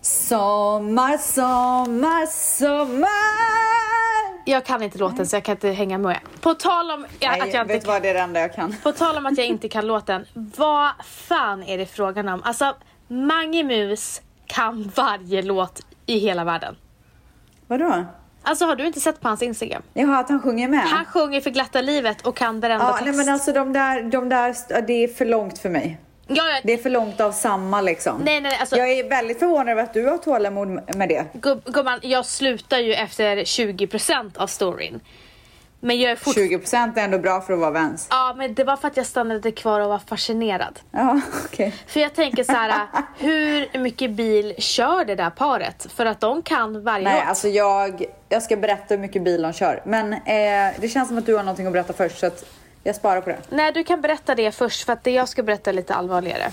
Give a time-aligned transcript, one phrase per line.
[0.00, 3.08] Sommar, sommar, sommar.
[4.44, 6.18] Jag kan inte låten så jag kan inte hänga med.
[6.40, 8.74] På tal om ja, Nej, att jag inte vad, det är det jag kan.
[8.82, 10.24] På tal om att jag inte kan låten.
[10.34, 12.42] Vad fan är det frågan om?
[12.42, 12.76] Alltså,
[13.08, 16.76] Mange Mus kan varje låt i hela världen.
[17.66, 18.04] Vadå?
[18.42, 19.82] Alltså har du inte sett på hans Instagram?
[19.92, 20.80] Jaha, att han sjunger med?
[20.80, 23.04] Han sjunger för glatta livet och kan varenda Ja, text.
[23.04, 26.00] nej men alltså de där, de där, det är för långt för mig.
[26.28, 28.20] Ja, ja, Det är för långt av samma liksom.
[28.24, 31.24] Nej, nej, alltså- Jag är väldigt förvånad över att du har tålamod med det.
[31.64, 35.00] Gumman, jag slutar ju efter 20% av storyn.
[35.80, 36.56] Men jag är fortfarande...
[36.56, 38.06] 20% är ändå bra för att vara väns.
[38.10, 40.80] Ja, men det var för att jag stannade kvar och var fascinerad.
[40.90, 41.74] Ja, okej.
[41.86, 42.86] För jag tänker så här,
[43.18, 45.86] hur mycket bil kör det där paret?
[45.96, 47.28] För att de kan varje Nej, låt.
[47.28, 49.82] alltså jag, jag ska berätta hur mycket bil de kör.
[49.84, 52.44] Men eh, det känns som att du har någonting att berätta först så att
[52.82, 53.38] jag sparar på det.
[53.50, 56.50] Nej, du kan berätta det först för att det jag ska berätta är lite allvarligare.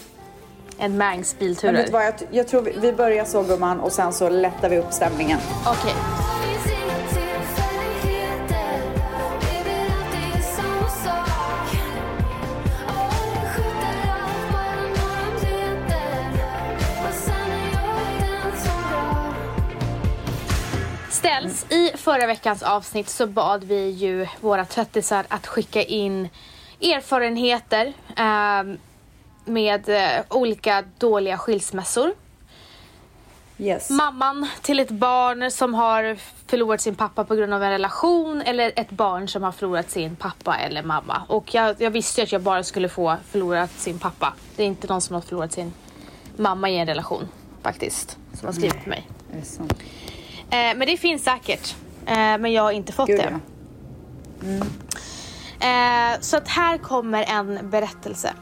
[0.80, 1.74] Än Mangs Men bilturer.
[1.74, 4.70] vet du vad, jag, jag tror vi, vi börjar så gumman och sen så lättar
[4.70, 5.40] vi upp stämningen.
[5.66, 5.94] Okej.
[6.44, 6.55] finns
[21.26, 26.30] Ställs, i förra veckans avsnitt så bad vi ju våra tvättisar att skicka in
[26.82, 28.78] erfarenheter ehm,
[29.46, 32.14] med eh, olika dåliga skilsmässor.
[33.58, 33.90] Yes.
[33.90, 38.72] Mamman till ett barn som har förlorat sin pappa på grund av en relation eller
[38.76, 41.22] ett barn som har förlorat sin pappa eller mamma.
[41.28, 44.34] Och jag, jag visste ju att jag bara skulle få förlorat sin pappa.
[44.56, 45.74] Det är inte någon som har förlorat sin
[46.38, 47.28] mamma i en relation
[47.62, 49.10] faktiskt, som har skrivit till mig.
[49.34, 49.74] Är det sant?
[50.56, 51.76] Eh, men det finns säkert.
[52.06, 53.40] Eh, men jag har inte fått Gud, det.
[55.66, 58.34] Eh, så att här kommer en berättelse.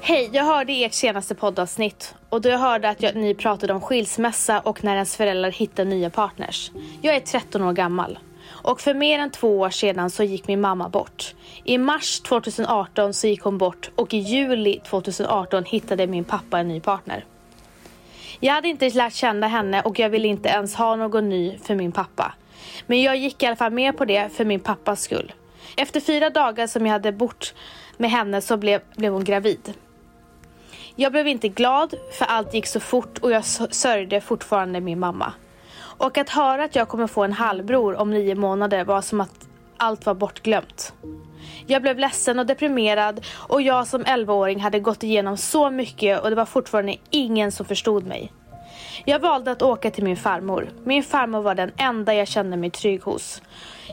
[0.00, 3.80] Hej, jag hörde ert senaste poddavsnitt och då jag hörde att jag, ni pratade om
[3.80, 6.70] skilsmässa och när ens föräldrar hittar nya partners.
[7.02, 8.18] Jag är 13 år gammal
[8.62, 11.34] och för mer än två år sedan så gick min mamma bort.
[11.64, 16.68] I mars 2018 så gick hon bort och i juli 2018 hittade min pappa en
[16.68, 17.24] ny partner.
[18.40, 21.74] Jag hade inte lärt känna henne och jag ville inte ens ha någon ny för
[21.74, 22.34] min pappa.
[22.86, 25.32] Men jag gick i alla fall med på det för min pappas skull.
[25.76, 27.54] Efter fyra dagar som jag hade bort
[27.96, 29.72] med henne så blev, blev hon gravid.
[30.96, 35.32] Jag blev inte glad för allt gick så fort och jag sörjde fortfarande min mamma.
[35.98, 39.48] Och att höra att jag kommer få en halvbror om nio månader var som att
[39.76, 40.92] allt var bortglömt.
[41.66, 46.30] Jag blev ledsen och deprimerad och jag som 11-åring hade gått igenom så mycket och
[46.30, 48.32] det var fortfarande ingen som förstod mig.
[49.04, 50.70] Jag valde att åka till min farmor.
[50.84, 53.42] Min farmor var den enda jag kände mig trygg hos.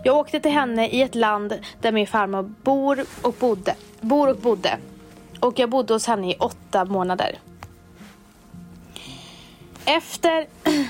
[0.04, 3.76] Jag åkte till henne i ett land där min farmor bor och bodde.
[4.02, 4.78] Bor och bodde.
[5.40, 7.40] Och jag bodde hos henne i åtta månader.
[9.86, 10.48] Efter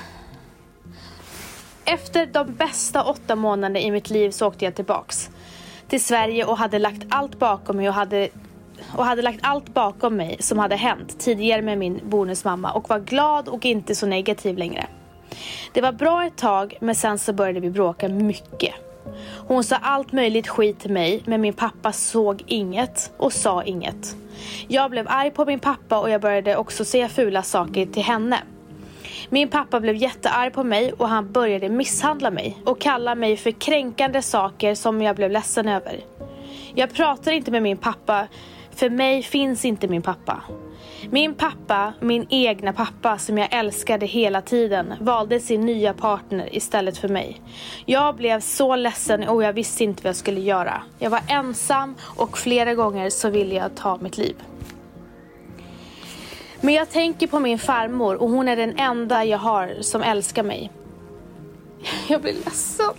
[1.91, 5.29] Efter de bästa åtta månaderna i mitt liv så åkte jag tillbaks
[5.88, 8.29] till Sverige och hade lagt allt bakom mig och hade,
[8.95, 13.00] och hade lagt allt bakom mig som hade hänt tidigare med min bonusmamma och var
[13.00, 14.88] glad och inte så negativ längre.
[15.73, 18.73] Det var bra ett tag men sen så började vi bråka mycket.
[19.47, 24.16] Hon sa allt möjligt skit till mig men min pappa såg inget och sa inget.
[24.67, 28.39] Jag blev arg på min pappa och jag började också säga fula saker till henne.
[29.29, 33.51] Min pappa blev jättearg på mig och han började misshandla mig och kalla mig för
[33.51, 36.00] kränkande saker som jag blev ledsen över.
[36.75, 38.28] Jag pratar inte med min pappa,
[38.72, 40.44] för mig finns inte min pappa.
[41.12, 46.97] Min pappa, min egna pappa som jag älskade hela tiden, valde sin nya partner istället
[46.97, 47.41] för mig.
[47.85, 50.81] Jag blev så ledsen och jag visste inte vad jag skulle göra.
[51.00, 54.35] Jag var ensam och flera gånger så ville jag ta mitt liv.
[56.62, 60.44] Men jag tänker på min farmor och hon är den enda jag har som älskar
[60.44, 60.72] mig.
[62.08, 62.94] Jag blir ledsen.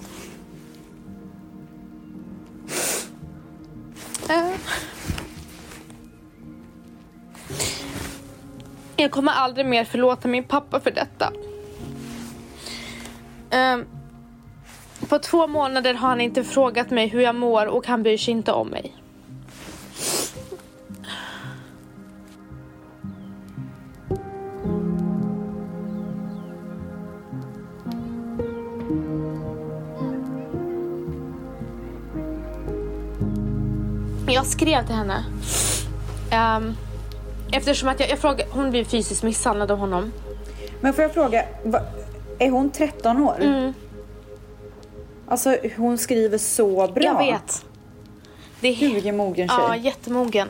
[4.30, 4.50] Eh.
[8.96, 11.32] Jag kommer aldrig mer förlåta min pappa för detta.
[13.50, 13.86] Ehm.
[15.08, 18.32] På två månader har han inte frågat mig hur jag mår och han bryr sig
[18.32, 18.96] inte om mig.
[34.40, 35.24] Jag skrev till henne.
[36.58, 36.76] Um,
[37.52, 40.12] eftersom att jag, jag frågade, hon blev fysiskt misshandlad av honom.
[40.80, 41.80] Men får jag fråga, va,
[42.38, 43.72] är hon 13 år?
[45.28, 47.10] Alltså hon skriver så bra.
[47.10, 47.26] Mm.
[47.26, 47.64] Jag vet.
[48.60, 49.58] Det är vilken mogen tjej.
[49.68, 50.48] Ja, jättemogen.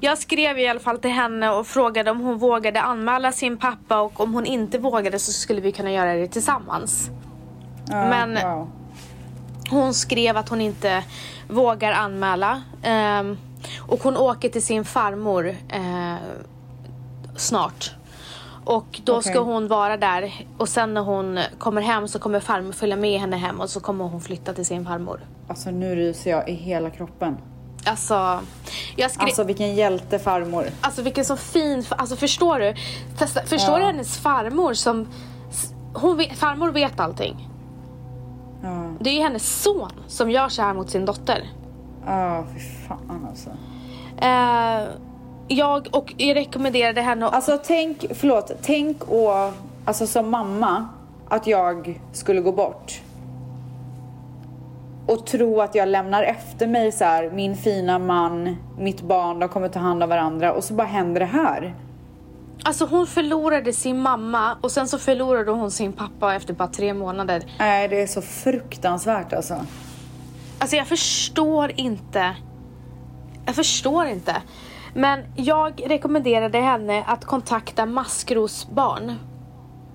[0.00, 4.00] Jag skrev i alla fall till henne och frågade om hon vågade anmäla sin pappa
[4.00, 7.10] och om hon inte vågade så skulle vi kunna göra det tillsammans.
[7.88, 8.70] Ja, men- wow.
[9.70, 11.04] Hon skrev att hon inte
[11.48, 12.62] vågar anmäla.
[12.82, 13.38] ehm,
[13.80, 16.14] och hon åker till sin farmor eh,
[17.36, 17.90] snart.
[18.64, 19.52] Och då ska Okej.
[19.52, 23.36] hon vara där och sen när hon kommer hem så kommer farmor följa med henne
[23.36, 25.20] hem och så kommer hon flytta till sin farmor.
[25.48, 27.36] Alltså nu ryser jag i hela kroppen.
[27.84, 28.40] Alltså,
[28.96, 29.24] jag skrev...
[29.24, 30.64] Alltså vilken hjälte farmor.
[30.80, 32.74] Alltså vilken så fin, alltså förstår du?
[33.18, 33.86] Testa, förstår du Ja.
[33.86, 35.08] hennes farmor som,
[35.94, 37.48] hon vet, farmor vet allting.
[38.62, 41.42] Ja, Det är ju hennes son som gör så här mot sin dotter.
[42.06, 43.50] ja fy fan alltså.
[44.18, 44.88] Eh,
[45.48, 49.52] jag och jag rekommenderade henne att, Alltså tänk, förlåt, tänk och,
[49.84, 50.88] alltså som mamma
[51.28, 53.00] att jag skulle gå bort.
[55.06, 59.48] Och tro att jag lämnar efter mig så här, min fina man, mitt barn, de
[59.48, 61.74] kommer ta hand om varandra och så bara händer det här.
[62.68, 66.94] Alltså hon förlorade sin mamma och sen så förlorade hon sin pappa efter bara tre
[66.94, 67.42] månader.
[67.58, 69.66] Nej, det är så fruktansvärt alltså.
[70.58, 72.36] Alltså jag förstår inte.
[73.46, 74.42] Jag förstår inte.
[74.94, 79.14] Men jag rekommenderade henne att kontakta Maskros barn.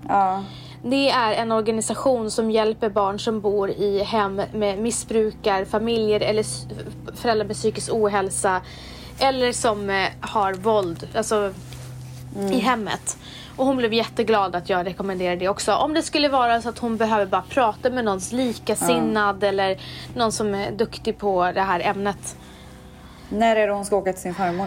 [0.08, 0.44] Ja,
[0.82, 6.44] Det är en organisation som hjälper barn som bor i hem med missbrukarfamiljer eller
[7.16, 8.60] föräldrar med psykisk ohälsa
[9.18, 11.52] eller som eh, har våld alltså,
[12.36, 13.18] i hemmet.
[13.56, 15.74] Och hon blev jätteglad att jag rekommenderade det också.
[15.74, 19.80] Om det skulle vara så att hon behöver bara prata med någons likasinnad eller
[20.14, 22.36] någon som är duktig på det här ämnet.
[23.28, 24.66] när är det hon ska åka till sin farmor?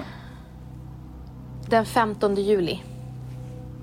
[1.69, 2.79] Den 15 juli.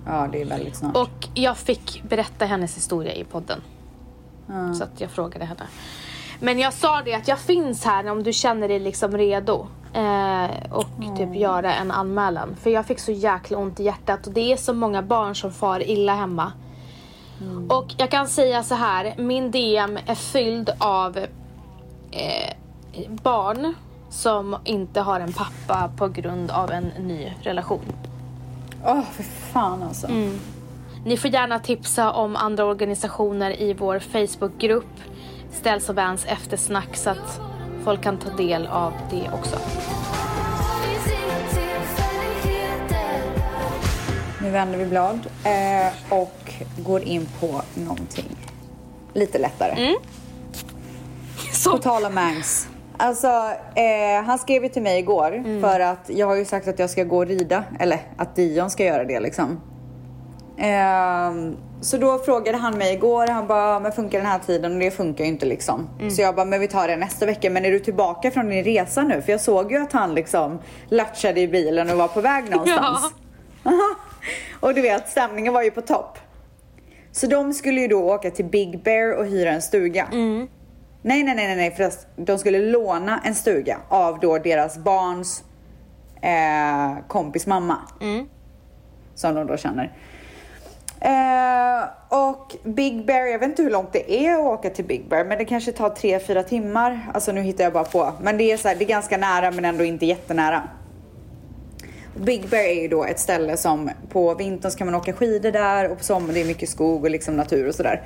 [0.06, 0.96] Ja, det är väldigt snart.
[0.96, 3.60] Och jag fick berätta hennes historia i podden.
[4.78, 5.66] Så att jag frågade henne.
[6.40, 9.66] Men jag sa det att jag finns här om du känner dig liksom redo.
[9.94, 10.86] Eh, och
[11.16, 12.56] typ göra en anmälan.
[12.62, 15.52] För jag fick så jäkla ont i hjärtat och det är så många barn som
[15.52, 16.52] far illa hemma.
[17.68, 21.18] Och jag kan säga så här, min DM är fylld av
[22.10, 22.54] eh,
[23.08, 23.74] barn
[24.10, 27.92] som inte har en pappa på grund av en ny relation.
[28.84, 30.08] Åh, för fan alltså.
[31.04, 35.00] Ni får gärna tipsa om andra organisationer i vår Facebookgrupp
[35.52, 37.40] Ställs och Vans eftersnack så att
[37.84, 39.56] folk kan ta del av det också.
[44.42, 48.36] Nu vänder vi blad eh, och går in på någonting
[49.12, 49.94] lite lättare.
[51.70, 52.68] På tal om Mangs.
[52.96, 53.28] Alltså,
[53.74, 56.90] eh, han skrev ju till mig igår för att jag har ju sagt att jag
[56.90, 57.64] ska gå och rida.
[57.80, 59.60] Eller att Dion ska göra det liksom.
[60.58, 64.72] Ehm, så då frågade han mig igår, han bara, men funkar den här tiden?
[64.72, 65.88] Och det funkar ju inte liksom.
[66.10, 67.50] Så jag bara, men vi tar det nästa vecka.
[67.50, 69.22] Men är du tillbaka från din resa nu?
[69.22, 70.58] För jag såg ju att han liksom
[70.88, 73.12] latchade i bilen och var på väg någonstans.
[74.60, 76.18] och du vet, stämningen var ju på topp.
[77.12, 80.08] Så de skulle ju då åka till Big Bear och hyra en stuga.
[81.02, 84.78] Nej, nej, nej, nej, nej, för att de skulle låna en stuga av då deras
[84.78, 85.44] barns
[86.22, 87.76] eh, kompis mamma.
[89.14, 89.92] Som de då känner.
[91.04, 95.08] Eh, och Big Bear, jag vet inte hur långt det är att åka till Big
[95.08, 97.10] Bear, men det kanske tar 3-4 timmar.
[97.14, 98.12] Alltså nu hittar jag bara på.
[98.22, 100.62] Men det är, så här, det är ganska nära men ändå inte jättenära.
[102.16, 105.50] Big Bear är ju då ett ställe som på vintern så kan man åka skidor
[105.50, 108.02] där och på sommaren det är mycket skog och liksom natur och sådär.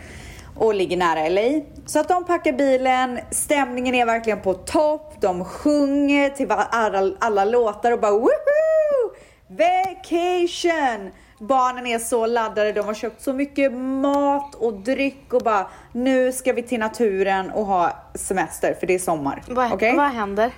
[0.56, 1.60] Och ligger nära LA.
[1.86, 7.44] Så att de packar bilen, stämningen är verkligen på topp, de sjunger till alla, alla
[7.44, 9.14] låtar och bara woohoo!
[9.48, 11.10] Vacation!
[11.38, 16.32] Barnen är så laddade, de har köpt så mycket mat och dryck och bara nu
[16.32, 19.42] ska vi till naturen och ha semester för det är sommar.
[19.48, 19.96] Vad, Okej?
[19.96, 20.52] vad händer?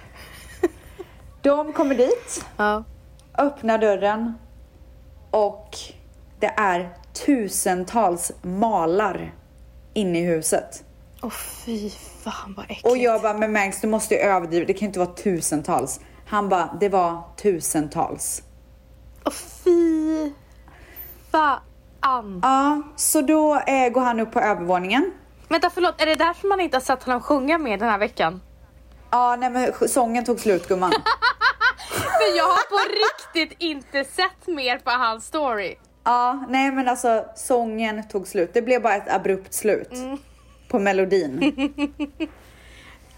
[1.42, 2.84] De kommer dit Ja.
[3.38, 4.34] öppnar dörren
[5.30, 5.76] och
[6.40, 6.88] det är
[7.26, 9.34] tusentals malar
[9.94, 10.84] inne i huset.
[11.22, 11.90] Åh fy
[12.24, 12.86] fan vad äckligt.
[12.86, 16.00] Och jag bara, men Mangs du måste ju överdriva, det kan ju inte vara tusentals.
[16.26, 18.42] Han bara, det var tusentals.
[19.24, 20.32] Åh fy
[21.30, 22.40] fan.
[22.42, 25.12] Ja, så då eh, går han upp på övervåningen.
[25.48, 28.40] Vänta förlåt, är det därför man inte har sett honom sjunga mer den här veckan?
[29.10, 30.92] Ja, nej men sången tog slut gumman.
[31.90, 35.76] För jag har på riktigt inte sett mer på hans story.
[36.04, 38.50] Ja, nej men alltså sången tog slut.
[38.54, 39.92] Det blev bara ett abrupt slut
[40.68, 41.40] på melodin.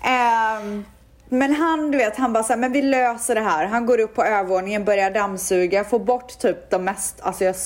[0.04, 0.84] Ehm,
[1.28, 3.66] men han, du vet, han bara såhär, men vi löser det här.
[3.66, 7.56] Han går upp på övervåningen, börjar dammsuga, får bort typ de mest, alltså jag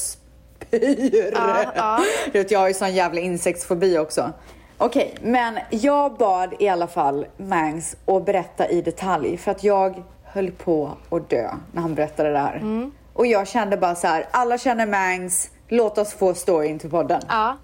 [0.69, 1.33] spyr.
[1.35, 2.01] Ja, ja.
[2.33, 4.33] Vet, jag har ju sån jävla insektsfobi också.
[4.79, 10.03] Okej, men jag bad i alla fall Mangs att berätta i detalj för att jag
[10.25, 12.91] höll på att dö när han berättade det här.
[13.13, 17.23] Och jag kände bara så här, alla känner Mangs, låt oss få storyn till podden.
[17.29, 17.57] Ja.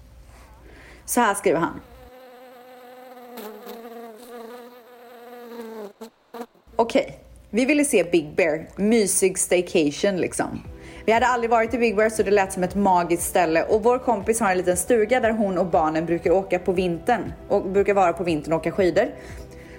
[1.05, 1.81] Så här skriver han.
[6.75, 7.19] Okej,
[7.49, 10.63] vi ville se Big Bear, mysig staycation liksom.
[11.05, 13.83] Vi hade aldrig varit i Big Bear så det lät som ett magiskt ställe och
[13.83, 17.65] vår kompis har en liten stuga där hon och barnen brukar åka på vintern och
[17.65, 19.05] brukar vara på vintern och åka skidor.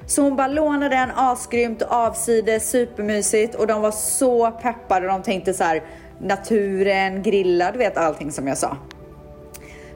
[0.07, 5.23] Så hon bara lånade den asgrymt, avsides, supermysigt och de var så peppade och de
[5.23, 5.83] tänkte så här
[6.19, 8.77] naturen, grilla, du vet allting som jag sa.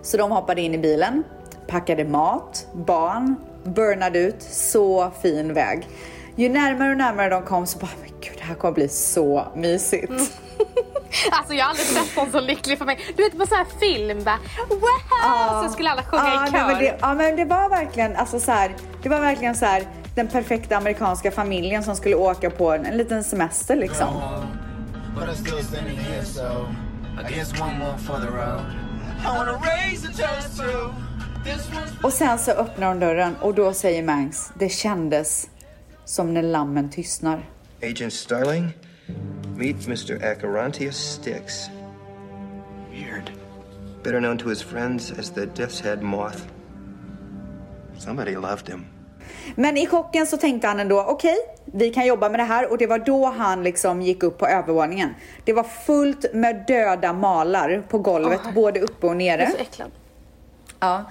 [0.03, 1.23] Så de hoppade in i bilen,
[1.67, 4.43] packade mat, barn, burnade ut.
[4.43, 5.89] Så fin väg.
[6.37, 9.45] Ju närmare och närmare de kom så bara, men gud det här kommer bli så
[9.55, 10.13] mysigt.
[11.31, 12.99] Alltså jag har aldrig sett någon så lycklig för mig.
[13.17, 14.39] Du vet på så här film bara
[14.69, 15.63] wow!
[15.67, 16.67] Så skulle alla sjunga Ja, i nej, kör.
[16.69, 19.83] men det, ja men det var verkligen, alltså så här, det var verkligen så här
[20.15, 24.09] den perfekta amerikanska familjen som skulle åka på en, en liten semester liksom.
[32.03, 35.49] Och sen så öppnar hon dörren och då säger Mangs, det kändes
[36.05, 37.49] som när lammen tystnar.
[37.83, 38.69] Agent Starling,
[39.57, 40.25] meet Mr.
[40.25, 41.69] Acherontius Styx,
[42.91, 43.31] weird.
[44.03, 46.43] better known to his friends as the Death's Head Moth.
[47.99, 48.87] Somebody loved him.
[49.55, 52.79] Men i chocken så tänkte han ändå, okej, vi kan jobba med det här och
[52.79, 55.15] det var då han liksom gick upp på övervåningen.
[55.45, 59.43] Det var fullt med döda malar på golvet, både uppe och nere.
[59.43, 59.91] är så äcklad.
[60.81, 61.05] Ja.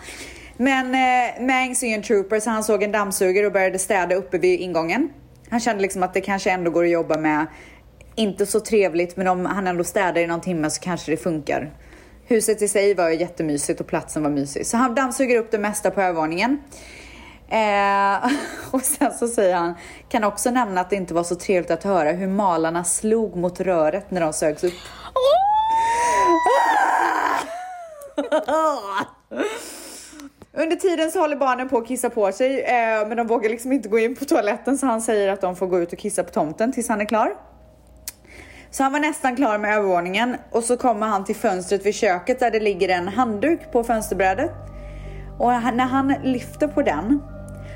[0.57, 4.15] Men eh, Mangs är ju en trooper så han såg en dammsugare och började städa
[4.15, 5.09] uppe vid ingången.
[5.49, 7.45] Han kände liksom att det kanske ändå går att jobba med.
[8.19, 11.71] Inte så trevligt men om han ändå städar i någon timme så kanske det funkar.
[12.25, 14.65] Huset i sig var jättemysigt och platsen var mysig.
[14.65, 16.61] Så han dammsuger upp det mesta på övervåningen.
[17.49, 18.31] Eh,
[18.71, 19.73] och sen så säger han,
[20.09, 23.59] kan också nämna att det inte var så trevligt att höra hur malarna slog mot
[23.59, 24.73] röret när de sögs upp.
[30.53, 33.71] Under tiden så håller barnen på att kissa på sig, eh, men de vågar liksom
[33.71, 36.23] inte gå in på toaletten så han säger att de får gå ut och kissa
[36.23, 37.35] på tomten tills han är klar.
[38.71, 42.39] Så han var nästan klar med övervåningen och så kommer han till fönstret vid köket
[42.39, 44.51] där det ligger en handduk på fönsterbrädet.
[45.39, 47.21] Och när han lyfter på den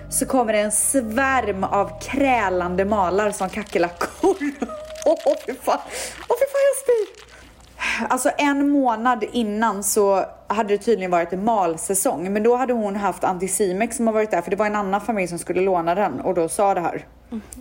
[0.10, 4.07] så kommer det en svärm av krälande malar som kackerlackor.
[5.05, 5.79] Åh oh, fy fan,
[6.29, 7.21] åh fy fan jag spyr!
[8.10, 12.33] Alltså en månad innan så hade det tydligen varit en malsäsong.
[12.33, 15.01] Men då hade hon haft Anticimex som har varit där för det var en annan
[15.01, 17.05] familj som skulle låna den och då sa det här.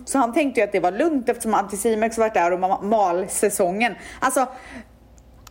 [0.05, 3.95] Så han tänkte ju att det var lugnt eftersom Anticimex varit där och ma- malsäsongen.
[4.19, 4.47] Alltså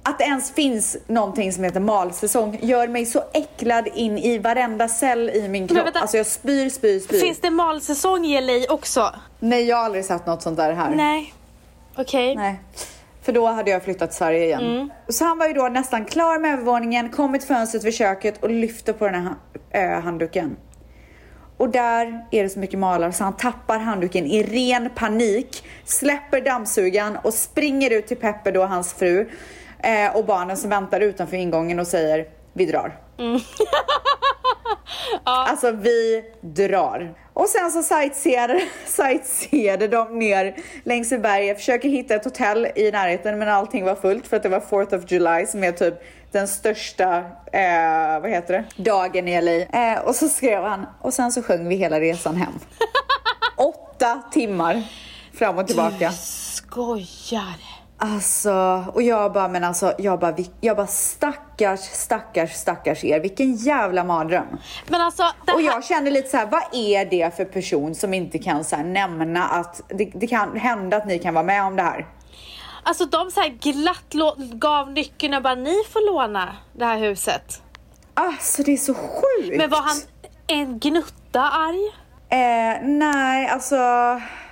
[0.03, 4.89] att det ens finns någonting som heter malsäsong gör mig så äcklad in i varenda
[4.89, 5.87] cell i min kropp.
[5.95, 7.19] Alltså jag spyr, spyr, spyr.
[7.21, 9.15] Finns det malsäsong i LA också?
[9.39, 10.91] Nej jag har aldrig sett något sånt där här.
[10.95, 11.35] Nej.
[11.97, 12.37] Okej.
[12.37, 12.61] Nej.
[13.23, 14.91] För då hade jag flyttat till Sverige igen.
[15.09, 18.51] Så han var ju då nästan klar med övervåningen, kommit till fönstret vid köket och
[18.51, 19.35] lyfter på den
[19.71, 20.57] här äh, handduken.
[21.61, 26.41] Och där är det så mycket malar så han tappar handduken i ren panik, släpper
[26.41, 29.29] dammsugaren och springer ut till Peppe då, hans fru,
[29.79, 32.97] eh, och barnen som väntar utanför ingången och säger vi drar.
[35.25, 37.15] Alltså vi drar.
[37.33, 42.91] Och sen så sightseeade, sightseeade de ner längs med berget, försöker hitta ett hotell i
[42.91, 45.95] närheten men allting var fullt för att det var 4th of July som är typ
[46.33, 47.19] den största,
[47.53, 49.81] eh, vad heter det, dagen i LA.
[49.93, 52.53] Eh, och så skrev han, och sen så sjöng vi hela resan hem.
[53.57, 54.83] Åtta timmar
[55.35, 56.11] fram och tillbaka.
[56.13, 57.55] Skojar.
[58.03, 63.21] Alltså, och jag bara, men alltså, jag bara, jag bara stackars, stackars, stackars er.
[63.21, 64.47] Vilken jävla mardröm.
[64.89, 67.95] Men alltså, det Och här, jag kände lite så här, vad är det för person
[67.95, 71.45] som inte kan så här nämna att det, det kan hända att ni kan vara
[71.45, 72.07] med om det här?
[72.83, 74.13] Alltså de så här glatt
[74.53, 77.63] gav nyckeln och bara ni får låna det här huset.
[78.15, 79.57] Alltså det är så sjukt.
[79.57, 79.97] Men var han
[80.47, 81.87] en gnutta arg?
[82.29, 83.77] Eh, nej, alltså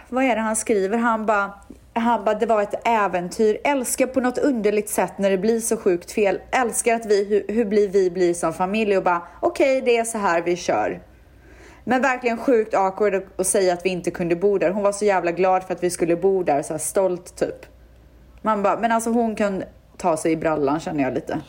[0.09, 0.99] vad är det han skriver?
[0.99, 1.53] Han bara,
[1.95, 3.59] han bara, det var ett äventyr.
[3.65, 6.41] Älskar på något underligt sätt när det blir så sjukt fel.
[6.51, 10.05] Älskar att vi, hur, hur blir vi blir som familj och bara, okej det är
[10.05, 11.01] så här vi kör.
[11.85, 14.71] Men verkligen sjukt awkward att- att säga att vi inte kunde bo där.
[14.71, 17.67] Hon var så jävla glad för att vi skulle bo där, så här stolt typ.
[18.43, 19.65] Man bara, men alltså hon kan
[19.97, 21.41] ta sig i brallan känner jag lite.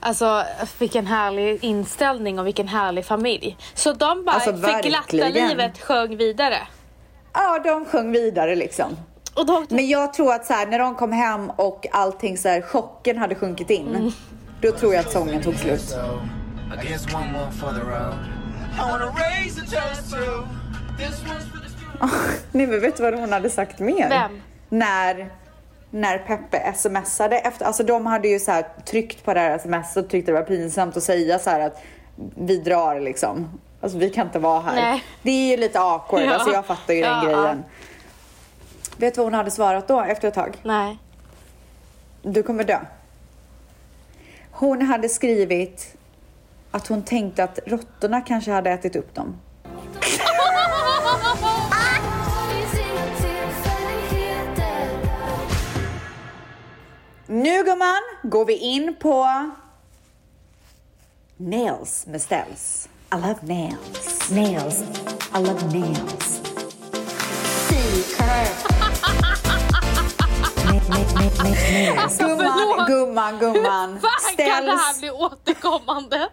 [0.00, 0.44] Alltså
[0.78, 3.56] vilken härlig inställning och vilken härlig familj.
[3.74, 6.58] Så de bara Alltså, för glatta livet sjöng vidare.
[7.32, 8.96] Ja, de sjöng vidare liksom.
[9.34, 12.48] Och de, Men jag tror att så här, när de kom hem och allting så
[12.48, 14.12] här, chocken hade sjunkit in.
[14.60, 15.96] Då tror jag att sången tog slut.
[22.52, 24.08] Nej men vet du vad hon hade sagt mer?
[24.08, 24.40] Vem?
[24.68, 25.30] När,
[25.90, 30.08] när Peppe smsade efter, alltså de hade ju så tryckt på det här sms och
[30.08, 31.82] tyckte det var pinsamt att säga så här att
[32.34, 33.60] vi drar liksom.
[33.80, 34.74] Alltså vi kan inte vara här.
[34.74, 35.04] Nej.
[35.22, 36.34] Det är ju lite awkward, Ja.
[36.34, 37.64] alltså jag fattar ju Ja, den grejen.
[38.96, 40.56] Vet du vad hon hade svarat då efter ett tag?
[40.62, 40.98] Nej.
[42.22, 42.78] Du kommer dö.
[44.50, 45.94] Hon hade skrivit
[46.70, 49.36] att hon tänkte att råttorna kanske hade ätit upp dem.
[57.30, 59.26] Nu gumman går vi in på
[61.36, 62.88] nails med ställs.
[63.12, 64.30] I love nails.
[64.30, 64.82] Nails.
[65.34, 66.40] I love nails.
[71.98, 74.00] Alltså, Gumman, gumman, gumman.
[74.00, 76.28] Fan kan det här bli återkommande?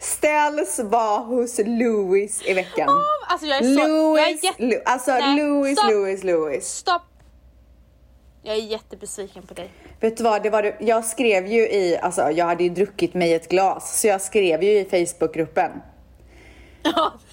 [0.00, 2.88] ställs var hos Louis i veckan.
[3.28, 3.68] Alltså jag är så...
[3.80, 5.78] jag är Louis, jätte- Lu- alltså Nej, Louis.
[5.84, 6.68] Louis, Louis.
[6.68, 7.02] Stopp!
[8.46, 9.70] Jag är jättebesviken på dig.
[10.00, 13.14] Vet du vad, det var det, jag skrev ju i, alltså jag hade ju druckit
[13.14, 15.70] mig ett glas, så jag skrev ju i Facebookgruppen.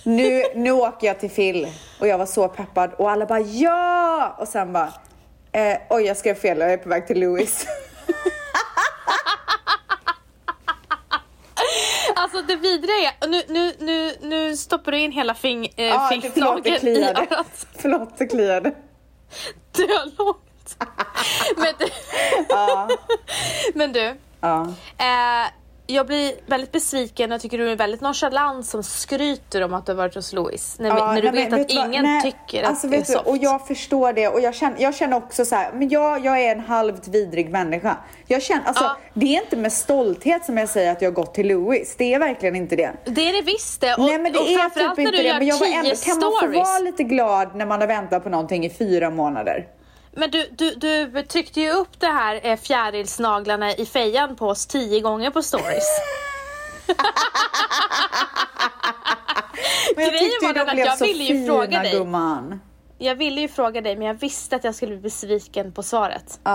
[0.03, 1.67] Nu, nu åker jag till Phil
[1.99, 4.35] och jag var så peppad och alla bara ja!
[4.39, 4.93] Och sen bara,
[5.51, 7.65] eh, oj jag skrev fel, jag är på väg till Louis.
[12.15, 16.79] Alltså det vidriga är, nu, nu, nu, nu stoppar du in hela fing, förlåt det
[16.79, 17.67] fingernågeln i örat.
[17.75, 18.71] Förlåt det kliade.
[19.71, 20.37] Dölångt.
[21.57, 21.85] Men du,
[23.73, 24.67] men du ja.
[24.97, 25.51] eh,
[25.87, 29.91] jag blir väldigt besviken och tycker du är väldigt nonchalant som skryter om att du
[29.91, 30.75] har varit hos Louis.
[30.79, 31.87] När, Ja, när du nej, vet men att vad?
[31.87, 33.27] ingen Nej, tycker alltså, att det är vet du, soft.
[33.27, 36.39] Och jag förstår det och jag känner, jag känner också så här, men jag, jag
[36.41, 37.97] är en halvt vidrig människa.
[38.27, 38.97] Jag känner, alltså, Ja.
[39.13, 41.95] det är inte med stolthet som jag säger att jag har gått till Louis.
[41.97, 42.91] Det är verkligen inte det.
[43.05, 43.93] Det är det visst det.
[43.93, 45.33] Och, Nej men det och är typ inte det.
[45.33, 48.29] Men jag var ändå, kan man få vara lite glad när man har väntat på
[48.29, 49.67] någonting i fyra månader?
[50.13, 54.65] Men du, du, du tryckte ju upp det här eh, fjärilsnaglarna i fejan på oss
[54.65, 55.87] tio gånger på stories.
[59.95, 61.91] Men jag Grejen var ju den att blev jag så ville ju fina fråga dig.
[61.91, 62.61] gumman.
[62.97, 66.39] Jag ville ju fråga dig men jag visste att jag skulle bli besviken på svaret.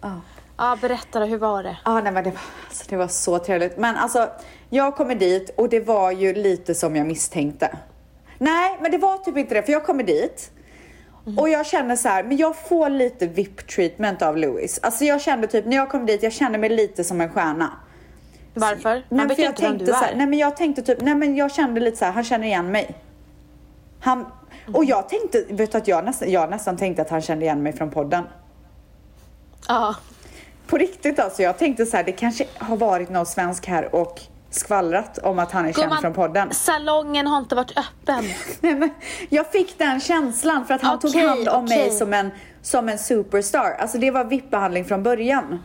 [0.00, 0.20] Ja.
[0.56, 1.76] Ja, berätta då, hur var det?
[1.84, 3.76] Ja, nej, men det, var, alltså, det var så trevligt.
[3.78, 4.28] Men alltså,
[4.70, 7.76] jag kommer dit och det var ju lite som jag misstänkte.
[8.38, 10.50] Nej, men det var typ inte det, för jag kommer dit
[11.36, 14.78] och jag känner så här, men jag får lite VIP-treatment av Louis.
[14.82, 17.70] Alltså jag kände typ, när jag kom dit, jag kände mig lite som en stjärna.
[18.54, 18.90] Varför?
[18.90, 20.16] Han Nej, vet för ju jag inte vem du så här, är.
[20.16, 22.70] nej men jag tänkte typ, nej men jag kände lite så här, han känner igen
[22.70, 22.94] mig.
[24.00, 24.26] Han,
[24.74, 27.62] och jag tänkte, vet du att jag nästan, jag nästan tänkte att han kände igen
[27.62, 28.24] mig från podden.
[29.68, 29.94] Ja.
[30.66, 34.20] På riktigt alltså, jag tänkte så här, det kanske har varit någon svensk här och
[34.54, 36.48] skvallrat om att han är känd Gumman, från podden.
[36.54, 38.24] salongen har inte varit öppen.
[38.60, 38.90] Nej, men
[39.28, 41.90] jag fick den känslan för att han tog Okej, hand om mig okej.
[41.90, 42.30] som en,
[42.62, 43.76] som en superstar.
[43.78, 45.62] Alltså det var VIP-behandling från början.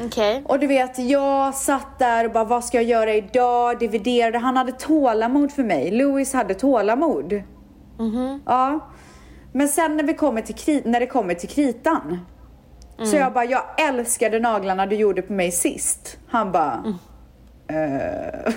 [0.00, 0.42] Okej.
[0.46, 3.78] Och du vet, jag satt där och bara, vad ska jag göra idag?
[3.78, 4.38] Dividerade.
[4.38, 5.90] Han hade tålamod för mig.
[5.90, 7.42] Louis hade tålamod.
[8.46, 8.88] Ja.
[9.52, 12.18] Men sen när, vi kommer till när det kommer till kritan.
[13.10, 16.18] Så jag bara, jag älskade naglarna du gjorde på mig sist.
[16.28, 16.94] Han bara,
[17.68, 18.52] eh.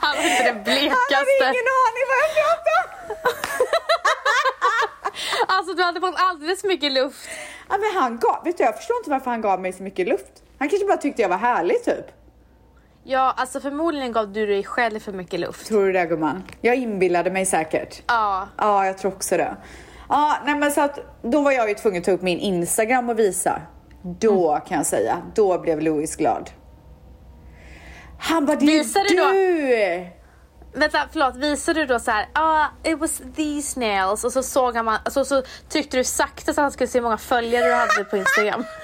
[0.00, 1.40] Han var inte den Han hade blekaste.
[1.40, 2.80] ingen aning vad jag pratade.
[5.48, 7.28] Alltså du hade fått alldeles för mycket luft.
[7.68, 10.08] Ja, men han gav, vet du, jag förstår inte varför han gav mig så mycket
[10.08, 10.42] luft.
[10.58, 12.06] Han kanske bara tyckte jag var härlig typ.
[13.04, 15.66] Ja, alltså förmodligen gav du dig själv för mycket luft.
[15.66, 16.42] Tror du det gumman?
[16.60, 18.02] Jag inbillade mig säkert.
[18.06, 18.48] Ja.
[18.58, 19.56] Ja, jag tror också det.
[20.08, 23.08] Ja, nej men så att då var jag ju tvungen att ta upp min Instagram
[23.08, 23.60] och visa.
[24.04, 24.60] Då Mm.
[24.68, 26.50] kan jag säga, då blev Louis glad.
[28.18, 30.06] Han bara, det är Visade du då- du!
[30.80, 31.36] Vänta, förlåt.
[31.36, 35.24] Visade du då så här, ah, it was these nails och så såg han, alltså,
[35.24, 38.16] så tryckte du sakta så att han skulle se hur många följare du hade på
[38.16, 38.64] Instagram.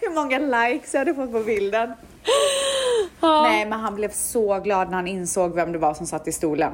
[0.00, 1.92] Hur många likes jag hade fått på bilden.
[3.22, 6.32] Nej, men han blev så glad när han insåg vem det var som satt i
[6.32, 6.72] stolen.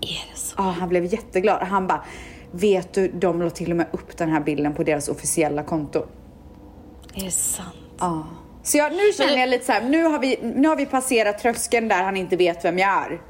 [0.00, 0.54] Är det så?
[0.58, 1.62] Ja, han blev jätteglad.
[1.62, 2.04] Han bara,
[2.52, 6.06] vet du, de la till och med upp den här bilden på deras officiella konto.
[7.14, 7.68] Är det sant?
[7.98, 8.26] Ja.
[8.62, 11.38] Så jag, nu känner jag lite så här, nu har, vi, nu har vi passerat
[11.38, 13.20] tröskeln där han inte vet vem jag är.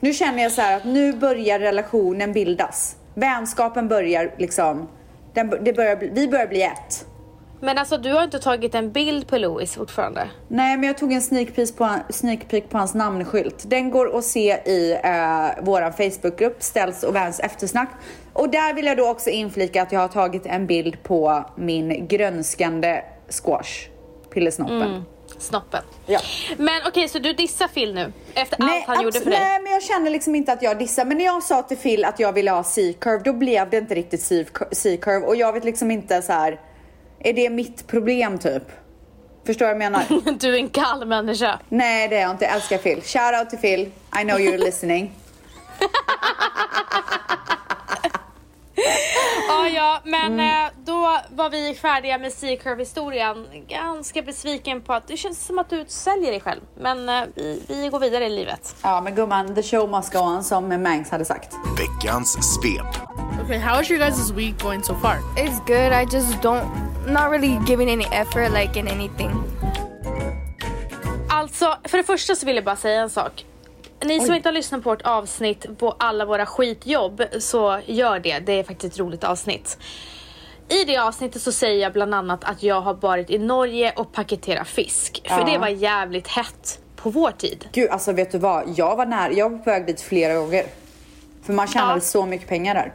[0.00, 2.96] Nu känner jag så här att nu börjar relationen bildas.
[3.14, 4.88] Vänskapen börjar liksom,
[5.34, 7.06] den, det börjar, vi börjar bli ett.
[7.64, 10.28] Men alltså du har inte tagit en bild på Louis fortfarande?
[10.48, 13.64] Nej, men jag tog en sneak peek på, sneak peek på hans namnskylt.
[13.66, 17.88] Den går att se i eh, vår Facebookgrupp, Ställs och Väns eftersnack.
[18.32, 22.08] Och där vill jag då också inflika att jag har tagit en bild på min
[22.08, 23.88] grönskande squash,
[24.32, 25.04] pillesnoppen.
[25.38, 25.82] Snoppen.
[26.06, 26.20] Ja.
[26.56, 28.12] Men okej, så du dissar Phil nu?
[28.34, 29.40] Efter Nej, allt han gjorde för dig?
[29.40, 31.04] nej, men jag känner liksom inte att jag dissar.
[31.04, 33.94] Men när jag sa till Phil att jag ville ha C-curve, då blev det inte
[33.94, 34.22] riktigt
[34.72, 35.26] C-curve.
[35.26, 36.60] Och jag vet liksom inte så här.
[37.24, 38.62] Är det mitt problem typ?
[39.46, 40.32] Förstår du vad jag menar?
[40.38, 41.58] Du är en kall människa.
[41.68, 42.44] Nej, det är jag inte.
[42.44, 43.02] Jag älskar Phil.
[43.02, 43.80] Shout out till Phil.
[44.20, 45.12] I know you're listening.
[49.48, 50.64] Ja, ja, men Mm.
[50.66, 53.46] eh, då var vi färdiga med C-curve-historien.
[53.68, 56.60] Ganska besviken på att det känns som att du säljer dig själv.
[56.80, 58.76] Men eh, vi, vi går vidare i livet.
[58.82, 61.54] Ja, men gumman, the show must go on som Mangs hade sagt.
[61.78, 63.13] Veckans svep.
[63.42, 65.18] Okay, how is your guys' week going so far?
[65.36, 65.92] It's good.
[65.92, 66.66] I just don't,
[67.06, 69.30] not really giving any effort like in anything.
[71.28, 73.44] Alltså, för det första så vill jag bara säga en sak.
[74.04, 78.38] Ni som inte har lyssnat på vårt avsnitt på alla våra skitjobb så gör det.
[78.38, 79.78] Det är faktiskt ett roligt avsnitt.
[80.68, 84.12] I det avsnittet så säger jag bland annat att jag har varit i Norge och
[84.12, 85.22] paketerat fisk.
[85.28, 85.44] För Ja.
[85.52, 87.68] det var jävligt hett på vår tid.
[87.72, 88.64] Gud, alltså vet du vad?
[88.76, 89.32] Jag var nära.
[89.32, 90.64] Jag var på väg dit flera gånger.
[91.42, 92.00] För man tjänade Ja.
[92.00, 92.92] så mycket pengar där.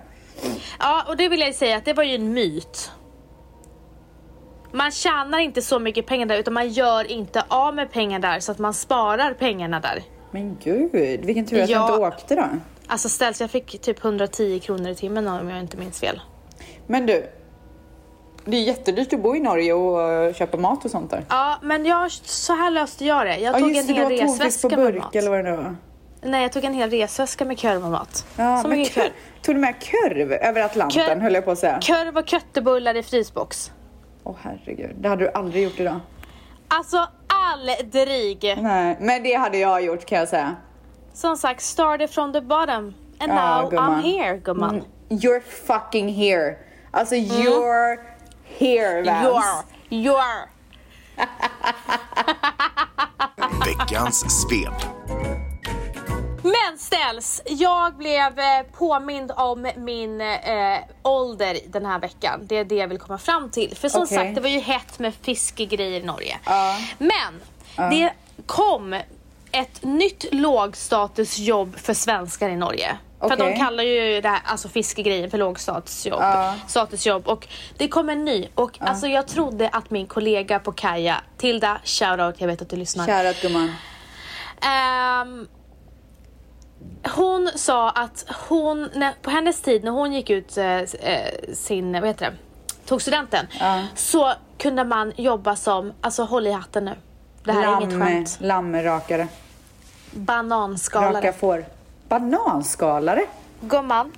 [0.80, 2.92] Ja, och det vill jag säga att det var ju en myt.
[4.72, 8.40] Man tjänar inte så mycket pengar där utan man gör inte av med pengar där
[8.40, 10.04] så att man sparar pengarna där.
[10.32, 10.92] Men gud,
[11.26, 11.88] vilken tur att jag Ja.
[11.96, 12.46] inte åkte då.
[12.88, 16.22] Alltså ställs jag fick typ 110 kronor i timmen om jag inte minns fel.
[16.88, 17.30] Men du,
[18.46, 21.26] det är jättedyrt att bo i Norge och eh, köpa mat och sånt där.
[21.30, 23.38] Ja, men jag, så här löste jag det.
[23.38, 25.16] Jag Ja tog just en det, hel du har tonfisk på resväska med burk mat.
[25.16, 25.76] eller vad det nu var.
[26.22, 28.26] Nej, jag tog en hel resväska med korv och mat.
[28.36, 29.12] Ja, så men mycket kör, korv.
[29.42, 31.80] tog du med korv över Atlanten Korv- höll jag på att säga.
[31.82, 33.72] Korv och köttbullar i frysbox.
[34.24, 36.00] Åh herregud, det hade du aldrig gjort idag.
[36.68, 38.58] Alltså aldrig!
[38.62, 40.56] Nej, men det hade jag gjort kan jag säga.
[41.14, 42.94] Som sagt, started from the bottom.
[43.20, 44.00] And Ja, now gumman.
[44.00, 44.70] I'm here, gumman.
[44.76, 46.58] Mm, You're fucking here.
[46.92, 47.98] Alltså you're
[48.60, 49.66] here Vans.
[49.90, 50.48] You're, you're.
[53.66, 54.74] Veckans svep.
[56.52, 62.40] Men ställs, jag blev eh, påmind om min eh, ålder den här veckan.
[62.44, 63.76] Det är det jag vill komma fram till.
[63.78, 64.18] För som Okej.
[64.18, 66.40] sagt, det var ju hett med fiskegrejer i Norge.
[66.46, 66.78] Ja.
[66.98, 67.42] Men
[67.90, 68.14] det
[68.46, 69.02] kom
[69.52, 72.98] ett nytt lågstatusjobb för svenskar i Norge.
[73.20, 73.38] För Okej.
[73.38, 76.22] de kallar ju det här, alltså fiskegrejer för lågstatusjobb.
[76.22, 76.56] Ja.
[76.68, 77.28] Statusjobb.
[77.28, 78.48] Och det kom en ny.
[78.56, 82.76] Och alltså jag trodde att min kollega på Kaja, Tilda, shoutout, jag vet att du
[82.76, 83.06] lyssnar.
[83.06, 83.74] Shoutout gumman.
[84.62, 85.48] Ehm,
[87.16, 90.84] hon sa att hon, när, på hennes tid när hon gick ut eh, eh,
[91.54, 92.36] sin, vad heter det,
[92.86, 93.46] tog studenten.
[93.60, 93.84] Ja.
[93.96, 96.96] Så kunde man jobba som, alltså håll i hatten nu.
[97.44, 98.38] Det här är inget skämt.
[98.42, 99.22] lammrakare.
[99.22, 99.28] Raka
[100.12, 101.34] Bananskalare.
[101.34, 101.66] får.
[102.08, 103.26] Bananskalare.
[103.62, 104.12] Gumman.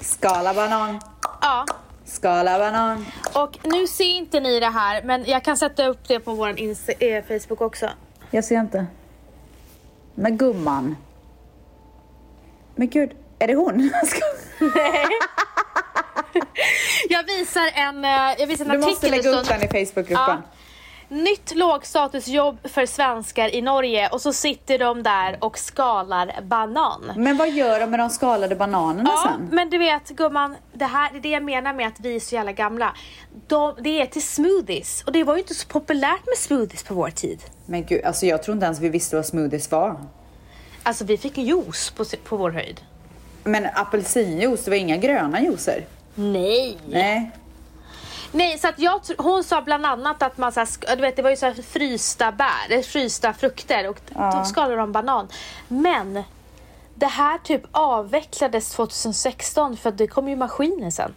[0.00, 1.00] Skala banan.
[1.40, 1.64] Ja.
[2.04, 3.06] Skala banan.
[3.32, 6.48] Och nu ser inte ni det här men jag kan sätta upp det på vår
[6.48, 7.88] Insta- eh, Facebook också.
[8.30, 8.86] Jag ser inte.
[10.14, 10.96] Men gumman.
[12.80, 13.80] Men gud, är det hon?
[17.08, 19.86] Jag visar en, eh, jag visar en Du artikel måste en lägga upp den i
[19.86, 20.42] Facebookgruppen.
[21.08, 27.12] Nytt lågstatusjobb för svenskar i Norge och så sitter de där och skalar banan.
[27.16, 29.48] Men vad gör de med de skalade bananerna Ja, sen?
[29.52, 32.20] men du vet gumman, det här det är det jag menar med att vi är
[32.20, 32.94] så jävla gamla.
[33.46, 36.94] De, det är till smoothies och det var ju inte så populärt med smoothies på
[36.94, 37.42] vår tid.
[37.66, 40.00] Men gud, alltså jag tror inte ens vi visste vad smoothies var.
[40.82, 42.80] Alltså vi fick juice på, på vår höjd.
[43.44, 45.86] Men apelsinjuice, det var inga gröna juicer.
[46.14, 46.78] Nej.
[46.88, 47.30] Nej.
[48.32, 51.22] Nej, så att jag, hon sa bland annat att man så här, du vet, det
[51.22, 54.32] var ju så här frysta bär, eh, frysta frukter och Ja.
[54.38, 55.28] då skalade de banan.
[55.68, 56.22] Men
[56.94, 61.14] det här typ avvecklades 2016 för det kom ju maskiner sen.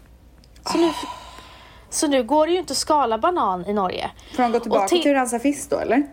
[0.71, 0.91] Så, nu,
[1.89, 4.12] så nu går det ju inte att skala banan i Norge.
[4.36, 6.04] Får de gå tillbaka Och till- till att rensa fisk då eller?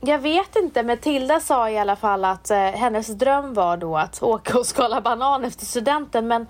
[0.00, 3.96] Jag vet inte, men Tilda sa i alla fall att eh, hennes dröm var då
[3.96, 6.46] att åka och skala banan efter studenten men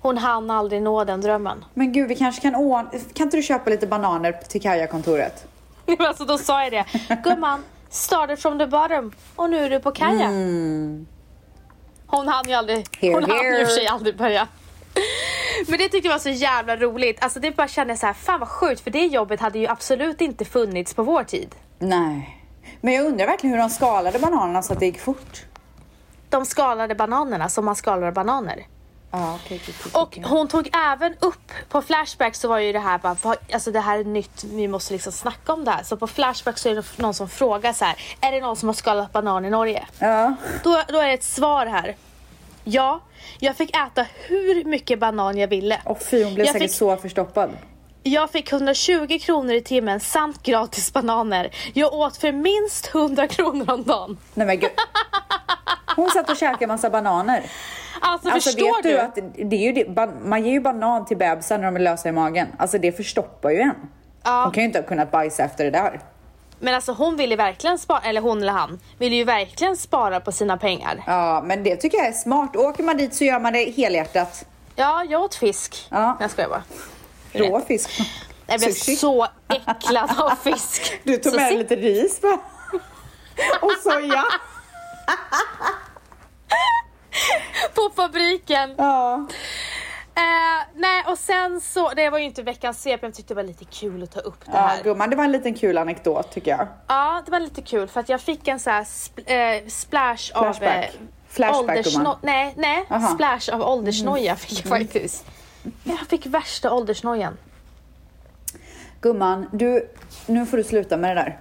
[0.00, 1.64] hon hann aldrig nå den drömmen.
[1.74, 2.90] Men gud, vi kanske kan ordna...
[3.14, 5.46] Kan inte du köpa lite bananer till Kaja-kontoret?
[5.98, 6.84] alltså då sa jag det.
[7.24, 10.26] Gumman, started from the bottom och nu är du på kaja.
[12.06, 13.66] Hon hann ju aldrig, Here, hon hann ju here.
[13.66, 14.48] för sig aldrig börja.
[15.68, 17.22] Men det tyckte jag var så jävla roligt.
[17.22, 19.66] Alltså det bara kände jag så här, fan vad sjukt för det jobbet hade ju
[19.66, 21.54] absolut inte funnits på vår tid.
[21.78, 22.43] Nej.
[22.80, 25.42] Men jag undrar verkligen hur de skalade bananerna så att det gick fort.
[26.30, 28.66] De skalade bananerna som man skalar bananer.
[29.10, 32.78] Ja, okej, okej, okej, Och hon tog även upp, på Flashback så var ju det
[32.78, 33.16] här bara,
[33.52, 35.82] alltså det här är nytt, vi måste liksom snacka om det här.
[35.82, 38.68] Så på Flashback så är det någon som frågar så här, är det någon som
[38.68, 39.86] har skalat banan i Norge?
[39.98, 40.34] Ja.
[40.64, 41.96] Då, då är det ett svar här.
[42.64, 43.00] Ja,
[43.38, 45.80] jag fick äta hur mycket banan jag ville.
[45.84, 47.50] Och fy, hon blev Jag säkert fick- så förstoppad.
[48.06, 51.50] Jag fick 120 kronor i timmen samt gratis bananer.
[51.72, 54.18] Jag åt för minst 100 kronor om dagen.
[54.34, 54.70] Nej men gud.
[55.96, 57.42] Hon satt och käkade massa bananer.
[58.00, 59.00] Alltså, Alltså förstår vet du, du?
[59.00, 62.08] att det är ju det, man ger ju banan till bebisar när de är lösa
[62.08, 62.46] i magen.
[62.58, 63.74] Alltså det förstoppar ju en.
[64.24, 64.42] Ja.
[64.44, 66.00] Hon kan ju inte ha kunnat bajsa efter det där.
[66.60, 70.32] Men alltså hon ville verkligen spara, eller hon eller han, ville ju verkligen spara på
[70.32, 71.02] sina pengar.
[71.06, 72.56] Ja, men det tycker jag är smart.
[72.56, 74.44] Åker man dit så gör man det helhjärtat.
[74.76, 75.86] Ja, jag åt fisk.
[75.90, 76.16] Ja.
[76.20, 76.62] Jag skojar bara.
[77.34, 77.90] Rå fisk.
[78.46, 78.96] Jag blev Sushi.
[78.96, 79.26] så
[79.66, 81.00] äcklad av fisk.
[81.04, 82.38] Du tog Så med lite ris va?
[83.60, 84.24] Och soja.
[87.74, 88.74] På fabriken.
[88.78, 89.26] Ja.
[90.16, 93.36] Eh, nej, och sen så, det var ju inte veckans svep, men jag tyckte det
[93.36, 94.82] var lite kul att ta upp det Ja, här.
[94.82, 96.66] gumman, det var en liten kul anekdot tycker jag.
[96.88, 100.30] Ja, det var lite kul för att jag fick en så här spl- eh, splash
[100.34, 100.42] av...
[100.54, 100.84] Flashback.
[100.84, 100.90] Eh,
[101.28, 102.16] Flashback, åldersno- gumman.
[102.22, 102.84] Nej, nej.
[102.90, 102.98] Aha.
[103.06, 103.14] Mm.
[103.14, 105.26] Splash av åldersnoja fick jag faktiskt.
[105.84, 107.36] Jag fick värsta åldersnojan.
[109.00, 109.88] Gumman, du,
[110.26, 111.40] nu får du sluta med det där.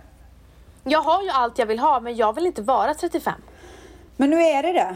[0.84, 3.34] Jag har ju allt jag vill ha, men jag vill inte vara 35.
[4.18, 4.96] Men nu är det det.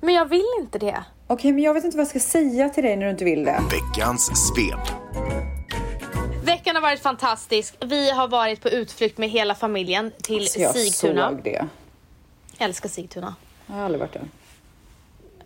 [0.00, 1.04] Men jag vill inte det.
[1.26, 3.44] Okej, men jag vet inte vad jag ska säga till dig när du inte vill
[3.44, 3.60] det.
[3.70, 4.96] Veckans svep.
[6.44, 7.74] Veckan har varit fantastisk.
[7.84, 11.30] Vi har varit på utflykt med hela familjen till Så jag Sigtuna.
[11.30, 11.50] såg det.
[12.58, 13.34] Jag älskar Sigtuna.
[13.66, 14.22] Jag har aldrig varit där.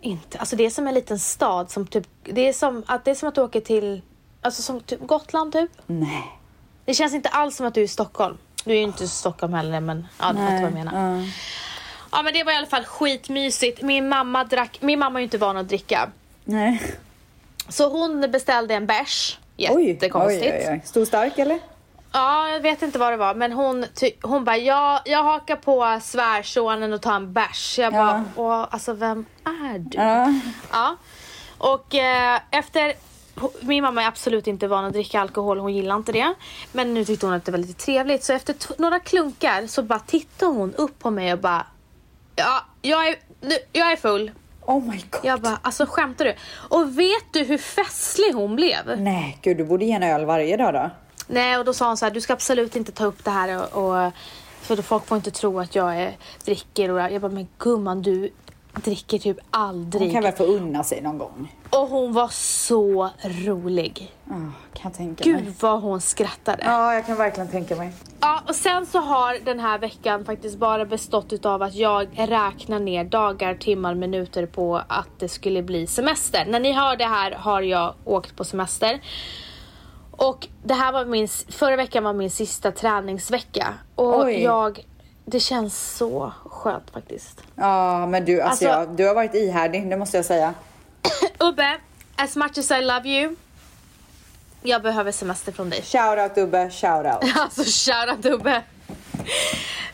[0.01, 0.37] Inte.
[0.37, 3.15] Alltså det är som en liten stad som typ, det är som att, det är
[3.15, 4.01] som att du åker till,
[4.41, 5.71] alltså som typ Gotland typ.
[5.87, 6.23] Nej.
[6.85, 8.37] Det känns inte alls som att du är i Stockholm.
[8.65, 11.17] Du är ju inte i Stockholm heller men ja, du fattar vad jag menar.
[11.19, 11.25] Ja.
[12.11, 13.81] Ja men det var i alla fall skitmysigt.
[13.81, 16.09] Min mamma drack, min mamma är ju inte van att dricka.
[16.43, 16.81] Nej.
[17.69, 19.39] Så hon beställde en bärs.
[19.57, 20.43] Oj, Jättekonstigt.
[20.45, 20.81] oj, oj, oj.
[20.85, 21.59] Stor stark eller?
[22.13, 23.85] Ja, jag vet inte vad det var men hon,
[24.21, 27.79] hon bara, ja, jag hakar på svärsonen och tar en bärs.
[27.79, 29.97] Jag bara, Åh, alltså vem är du?
[29.97, 30.33] Ja.
[30.71, 30.95] Ja.
[31.57, 32.93] Och eh, efter...
[33.59, 36.33] Min mamma är absolut inte van att dricka alkohol, hon gillar inte det.
[36.71, 38.23] Men nu tyckte hon att det var lite trevligt.
[38.23, 41.65] Så efter några klunkar så bara tittade hon upp på mig och bara...
[42.35, 44.31] Ja, jag är, nu, jag är full.
[44.65, 45.21] Oh my god.
[45.23, 46.35] Jag bara, alltså skämtar du?
[46.69, 48.97] Och vet du hur festlig hon blev?
[48.97, 50.89] Nej, gud du borde ge en öl varje dag då.
[51.31, 53.75] Nej, och då sa hon så här, du ska absolut inte ta upp det här
[53.75, 54.05] och...
[54.05, 54.11] och
[54.61, 58.01] för då folk får inte tro att jag är, dricker och jag bara, men gumman
[58.01, 58.29] du
[58.75, 60.01] dricker typ aldrig.
[60.01, 61.55] Hon kan väl få unna sig någon gång.
[61.69, 64.11] Och hon var så rolig.
[64.23, 64.51] Ja, kan
[64.83, 65.53] jag tänka Gud mig.
[65.59, 66.63] vad hon skrattade.
[66.65, 66.71] Ja.
[66.71, 67.91] Ja, jag kan verkligen tänka mig.
[68.47, 73.03] och sen så har den här veckan faktiskt bara bestått utav att jag räknar ner
[73.03, 76.45] dagar, timmar, minuter på att det skulle bli semester.
[76.45, 79.01] När ni hör det här har jag åkt på semester.
[80.21, 83.73] Och det här var min, förra veckan var min sista träningsvecka.
[83.95, 84.43] Och Oj.
[84.43, 84.85] jag,
[85.25, 87.41] det känns så skönt faktiskt.
[87.55, 90.53] Ja, men du, alltså, Alltså- jag, du har varit ihärdig, det måste jag säga.
[91.39, 91.77] Ubbe,
[92.15, 93.35] as much as I love you.
[94.61, 95.81] Jag behöver semester från dig.
[95.81, 97.35] Shout out Ubbe, shout out.
[97.37, 98.61] Alltså shoutout Ubbe.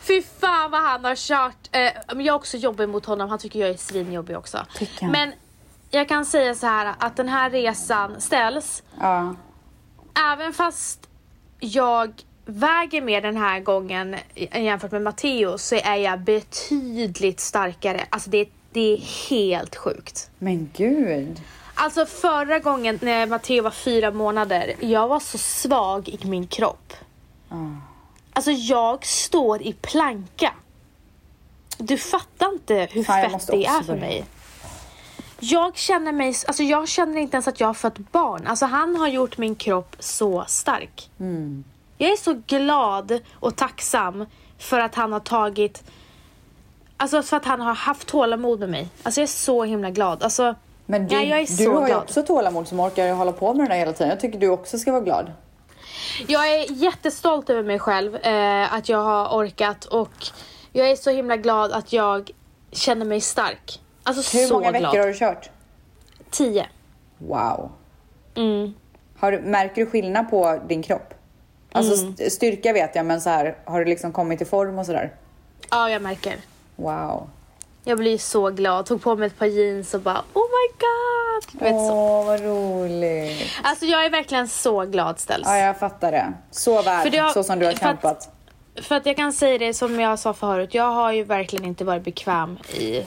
[0.00, 1.68] Fy fan vad han har kört.
[1.72, 3.28] Eh, jag är också jobbig mot honom.
[3.30, 4.66] Han tycker jag är svinjobbig också.
[4.74, 5.06] Tycker?
[5.08, 5.32] Men
[5.90, 8.82] jag kan säga så här att den här resan ställs.
[9.00, 9.34] Ja.
[10.24, 11.08] Även fast
[11.60, 12.12] jag
[12.44, 18.06] väger mer den här gången jämfört med Matteo så är jag betydligt starkare.
[18.10, 20.30] Alltså det, det är helt sjukt.
[20.38, 21.40] Men gud.
[21.74, 26.92] Alltså förra gången när Matteo var fyra månader, jag var så svag i min kropp.
[28.32, 30.54] Alltså jag står i planka.
[31.78, 34.24] Du fattar inte hur Fan, fett det är för mig.
[35.40, 38.46] Jag känner mig, alltså jag känner inte ens att jag har fött barn.
[38.46, 41.10] Alltså han har gjort min kropp så stark.
[41.20, 41.64] Mm.
[41.98, 44.26] Jag är så glad och tacksam
[44.58, 45.82] för att han har tagit,
[46.96, 48.88] alltså för att han har haft tålamod med mig.
[49.02, 50.22] Alltså jag är så himla glad.
[50.22, 50.54] Alltså,
[50.86, 52.02] Men du, ja, jag är du så har ju glad.
[52.02, 54.08] också tålamod som orkar hålla på med det där hela tiden.
[54.08, 55.32] Jag tycker du också ska vara glad.
[56.26, 60.26] Jag är jättestolt över mig själv, eh, att jag har orkat och
[60.72, 62.30] jag är så himla glad att jag
[62.72, 63.80] känner mig stark.
[64.08, 64.82] Alltså Hur så många glad.
[64.82, 65.50] veckor har du kört?
[66.30, 66.66] Tio.
[67.18, 67.70] Wow.
[68.34, 68.74] Mm.
[69.18, 71.14] Har du, märker du skillnad på din kropp?
[71.72, 72.12] Alltså Mm.
[72.14, 75.12] st- styrka vet jag, men så här, har du liksom kommit i form och sådär?
[75.70, 76.34] Ja, jag märker.
[76.76, 77.28] Wow.
[77.84, 78.86] Jag blir så glad.
[78.86, 81.52] Tog på mig ett par jeans och bara oh my god.
[81.52, 81.92] Du vet, så.
[81.94, 83.42] Åh, vad roligt.
[83.62, 85.46] Alltså jag är verkligen så glad ställs.
[85.46, 86.32] Ja, jag fattar det.
[86.50, 88.30] Så värd, har- så som du har för att- kämpat.
[88.82, 91.84] För att jag kan säga det som jag sa förut, jag har ju verkligen inte
[91.84, 93.02] varit bekväm i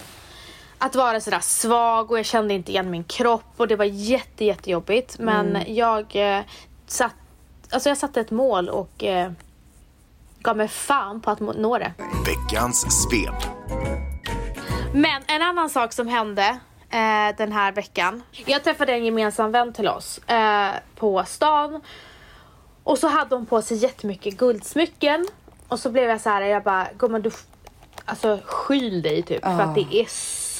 [0.81, 4.45] att vara sådär svag och jag kände inte igen min kropp och det var jätte,
[4.45, 5.19] jättejobbigt.
[5.19, 6.43] Men jag eh,
[6.87, 7.15] satt,
[7.69, 9.31] alltså jag satte ett mål och eh,
[10.39, 11.93] gav mig fan på att nå det.
[12.25, 13.35] Veckans svep.
[14.93, 18.23] Men en annan sak som hände eh, den här veckan.
[18.45, 21.81] Jag träffade en gemensam vän till oss eh, på stan.
[22.83, 25.27] Och så hade hon på sig jättemycket guldsmycken.
[25.67, 27.31] Och så blev jag så här, jag bara, gumman du
[28.05, 29.41] alltså skyl dig typ.
[29.41, 30.50] För att det är så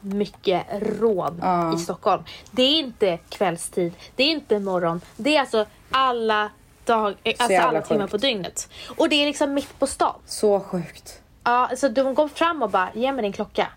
[0.00, 0.66] mycket
[1.00, 1.42] rån
[1.74, 2.22] i Stockholm.
[2.50, 5.00] Det är inte kvällstid, det är inte morgon.
[5.16, 6.50] Det är alltså alla,
[6.84, 8.68] dag, eh, alltså alla timmar på dygnet.
[8.96, 10.14] Och det är liksom mitt på stan.
[10.26, 11.20] Så sjukt.
[11.44, 13.68] Ja, så de kom fram och bara, ge mig din klocka.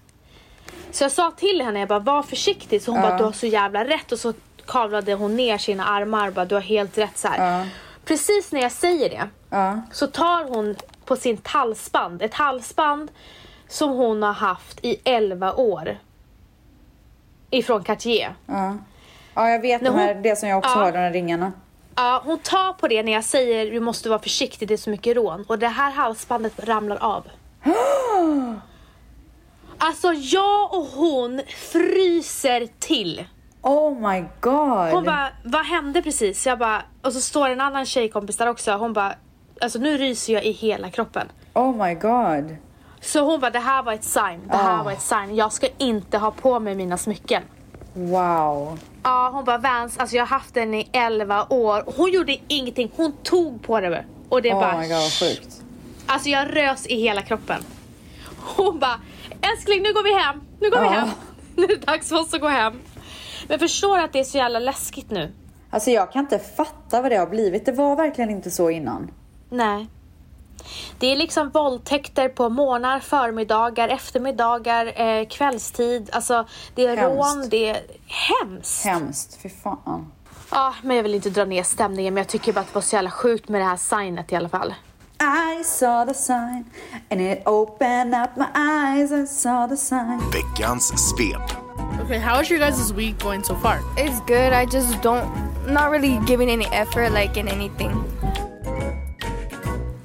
[0.92, 2.82] Så jag sa till henne, jag bara, var försiktig.
[2.82, 4.12] Så hon bara, du har så jävla rätt.
[4.12, 4.34] Och så
[4.65, 7.70] kavlade hon ner sina armar och bara, du har helt rätt så här.
[8.06, 9.82] Precis när jag säger det Ja.
[9.92, 13.12] så tar hon på sin halsband, ett halsband
[13.70, 15.98] som hon har haft i 11 år.
[17.50, 18.34] Ifrån Cartier.
[19.34, 20.84] Ja, jag vet de här, hon- det som jag också Ja.
[20.84, 21.52] har, de här ringarna.
[21.96, 24.90] Ja, hon tar på det när jag säger du måste vara försiktig, det är så
[24.90, 25.46] mycket rån.
[25.48, 27.24] Och det här halsbandet ramlar av.
[29.82, 33.26] Alltså jag och hon fryser till.
[33.62, 34.92] Oh my god.
[34.92, 36.46] Hon bara, vad hände precis?
[36.48, 38.72] Jag bara, och så står en annan tjejkompis där också.
[38.72, 39.14] Hon bara,
[39.62, 41.28] alltså nu ryser jag i hela kroppen.
[41.54, 42.56] Oh my god.
[43.02, 44.42] Så hon bara, det här var ett sign.
[44.48, 45.36] Det här var ett sign.
[45.36, 47.44] Jag ska inte ha på mig mina smycken.
[47.94, 48.80] Wow.
[49.04, 51.84] Ja, hon bara Vans, alltså jag har haft den i 11 år.
[51.98, 54.06] Hon gjorde ingenting, hon tog på det.
[54.30, 55.62] Och det Oh bara, my god, vad sjukt.
[56.08, 57.64] alltså jag rös i hela kroppen.
[58.56, 59.00] Hon bara,
[59.42, 60.92] älskling nu går vi hem, nu går vi Ja.
[60.92, 61.10] hem.
[61.56, 62.74] Nu är det dags för oss att gå hem.
[63.48, 65.32] Men förstår att det är så jävla läskigt nu.
[65.70, 67.66] Alltså jag kan inte fatta vad det har blivit.
[67.66, 69.12] Det var verkligen inte så innan.
[69.50, 69.88] Nej.
[71.00, 76.10] Det är liksom våldtäkter på morgnar, förmiddagar, eftermiddagar, eh, kvällstid.
[76.12, 77.36] Alltså det är Hemskt.
[77.36, 78.86] rån, det är hemskt.
[78.86, 80.12] Hemskt, fy fan.
[80.52, 82.82] Ja, men jag vill inte dra ner stämningen men jag tycker bara att det var
[82.82, 84.74] så jävla sjukt med det här signet i alla fall.
[85.22, 86.65] I saw the sign
[87.12, 89.12] and it opened up my eyes.
[89.12, 90.22] I saw the sign.
[90.32, 91.41] Veckans svep.
[92.06, 93.80] Okay, how is your guys' week going so far?
[93.98, 94.54] It's good.
[94.54, 95.28] I just don't,
[95.67, 98.04] not really giving any effort like in anything.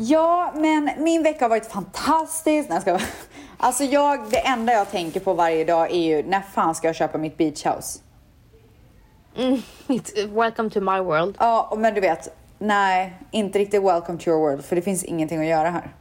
[0.07, 2.69] Ja, men min vecka har varit fantastisk.
[2.69, 3.07] Nej, jag ska...
[3.57, 6.97] Alltså jag, det enda jag tänker på varje dag är ju när fan ska jag
[6.97, 8.01] köpa mitt beach house?
[9.87, 11.37] It's, welcome to my world.
[11.39, 15.41] Ja, men du vet, nej, inte riktigt welcome to your world för det finns ingenting
[15.41, 15.95] att göra här.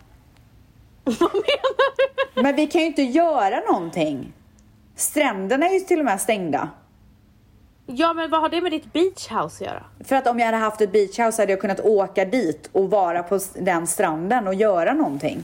[1.04, 1.98] Vad menar
[2.36, 2.42] du?
[2.42, 4.34] Men vi kan ju inte göra någonting.
[4.96, 6.70] Stränderna är ju till och med stängda.
[7.86, 9.84] Ja, men vad har det med ditt beach house att göra?
[10.04, 12.90] För att om jag hade haft ett beach house hade jag kunnat åka dit och
[12.90, 15.44] vara på den stranden och göra någonting.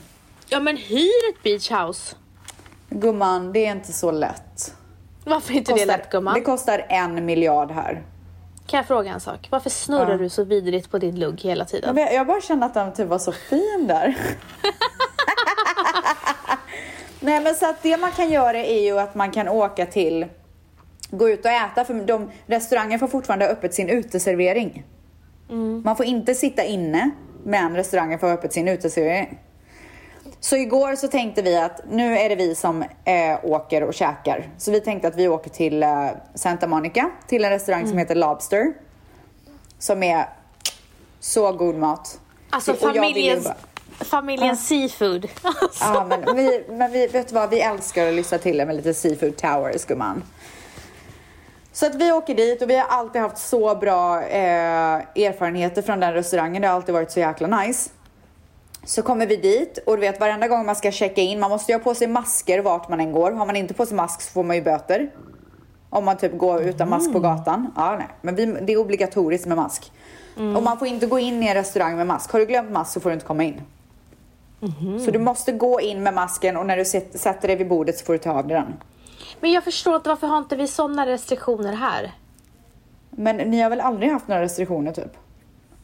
[0.49, 2.15] Ja, men hyr ett beach house.
[2.89, 4.75] Gumman, det är inte så lätt.
[5.25, 6.33] Varför är inte det lätt gumman?
[6.33, 8.01] det kostar en miljard här.
[8.67, 9.47] Kan jag fråga en sak?
[9.51, 10.17] Varför snurrar Ja.
[10.17, 11.97] du så vidrigt på din lugg hela tiden?
[11.97, 14.17] Jag, jag bara kände att den typ var så fin där.
[17.19, 20.25] Nej men så att det man kan göra är ju att man kan åka till,
[21.11, 24.83] gå ut och äta för de, restaurangen får fortfarande ha öppet sin uteservering.
[25.83, 27.09] Man får inte sitta inne
[27.43, 29.39] men restaurangen får ha öppet sin uteservering.
[30.39, 34.49] Så igår så tänkte vi att nu är det vi som eh, åker och käkar.
[34.57, 38.15] Så vi tänkte att vi åker till eh, Santa Monica, till en restaurang som heter
[38.15, 38.73] Lobster.
[39.79, 40.25] Som är
[41.19, 42.19] så god mat.
[42.49, 43.55] Alltså Och familjens, bara-
[44.05, 45.27] familjens seafood.
[45.43, 45.83] Alltså.
[45.93, 48.75] Ja, men vi, men vi, vet du vad, vi älskar att lyssna till det med
[48.75, 50.23] lite seafood towers, gumman.
[51.79, 55.99] Så att vi åker dit och vi har alltid haft så bra eh, erfarenheter från
[55.99, 56.61] den restaurangen.
[56.61, 57.89] Det har alltid varit så jäkla nice.
[58.83, 61.71] Så kommer vi dit och du vet varenda gång man ska checka in, man måste
[61.71, 63.31] ju ha på sig masker vart man än går.
[63.31, 65.11] Har man inte på sig mask så får man ju böter.
[65.89, 67.71] Om man typ går utan mask på gatan.
[67.75, 68.07] Ja, nej.
[68.21, 69.91] Men vi, det är obligatoriskt med mask.
[70.55, 72.31] Och man får inte gå in i en restaurang med mask.
[72.31, 73.61] Har du glömt mask så får du inte komma in.
[75.05, 78.05] Så du måste gå in med masken och när du sätter dig vid bordet så
[78.05, 78.73] får du ta av dig den.
[79.39, 82.11] Men jag förstår inte varför har inte vi sådana restriktioner här?
[83.09, 85.17] Men ni har väl aldrig haft några restriktioner typ?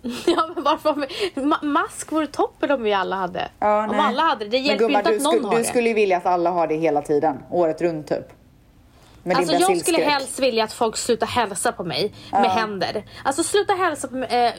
[0.26, 0.96] Ja men varför har
[1.36, 1.42] vi...
[1.42, 3.50] Ma- mask vore toppen om vi alla hade.
[3.60, 4.52] Ja, om alla hade det.
[4.52, 5.68] Det hjälper ju gumman, inte du, att någon skulle, har du det.
[5.68, 8.28] skulle ju vilja att alla har det hela tiden, året runt typ.
[9.24, 13.04] Med Alltså jag skulle helst vilja att folk slutar hälsa på mig med händer.
[13.24, 14.54] Alltså sluta hälsa på mig eh,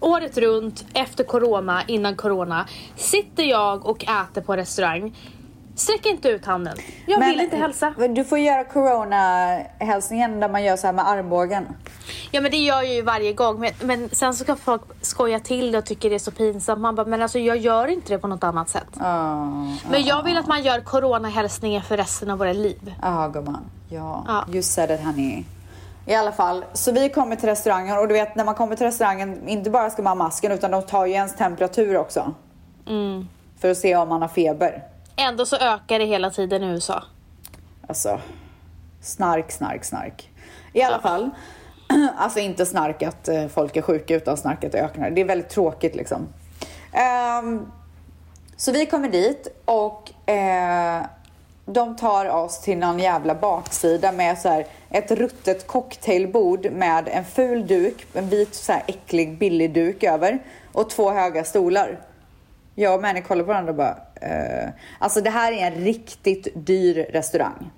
[0.00, 2.68] året runt, efter corona, innan corona.
[2.96, 5.16] Sitter jag och äter på restaurang,
[5.78, 6.76] sträck inte ut handen.
[7.06, 7.94] Jag vill inte hälsa.
[7.98, 11.66] men Du får göra corona-hälsningen där man gör så här med armbågen.
[12.30, 15.40] Ja men det gör jag ju varje gång men, men sen så ska folk, skoja
[15.40, 16.80] till det och tycker det är så pinsamt.
[16.80, 18.86] Man bara, men alltså jag gör inte det på något annat sätt.
[19.90, 22.94] Men jag vill att man gör coronahälsningar för resten av våra liv.
[23.02, 23.64] Ja, gumman.
[23.88, 24.44] Ja, Ja.
[24.52, 25.44] you said it honey.
[26.06, 28.86] I alla fall, så vi kommer till restaurangen och du vet när man kommer till
[28.86, 32.34] restaurangen, inte bara ska man ha masken utan de tar ju ens temperatur också.
[32.86, 33.28] Mm.
[33.60, 34.82] För att se om man har feber.
[35.20, 37.04] Ändå så ökar det hela tiden i USA.
[37.88, 38.20] Alltså,
[39.00, 40.30] snark, snark, snark.
[40.72, 41.30] I alla fall,
[42.16, 45.10] alltså inte snark att eh, folk är sjuka utan snark att det ökar.
[45.10, 46.28] Det är väldigt tråkigt liksom.
[47.42, 47.72] Um,
[48.56, 51.02] så vi kommer dit och eh,
[51.66, 57.24] de tar oss till någon jävla baksida med så här ett ruttet cocktailbord med en
[57.24, 60.38] ful duk, en vit så här äcklig billig duk över
[60.72, 61.98] och två höga stolar.
[62.80, 64.68] Jag och Manny kollar på varandra och bara, eh,
[64.98, 67.70] alltså det här är en riktigt dyr restaurang.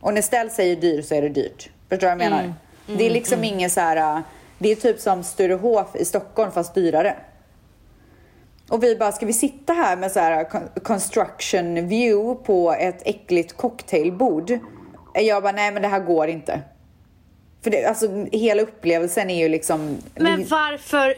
[0.00, 1.70] Och när Stell säger dyr så är det dyrt.
[1.88, 2.54] Förstår du vad jag menar?
[2.86, 4.22] det är liksom ingen så här, äh,
[4.58, 7.16] det är typ som Sturehof i Stockholm fast dyrare.
[8.68, 13.02] Och vi bara, ska vi sitta här med så här con- construction view på ett
[13.04, 14.58] äckligt cocktailbord?
[15.14, 16.60] Jag bara, nej men det här går inte.
[17.62, 19.98] För det, alltså hela upplevelsen är ju liksom...
[20.14, 21.14] Men varför,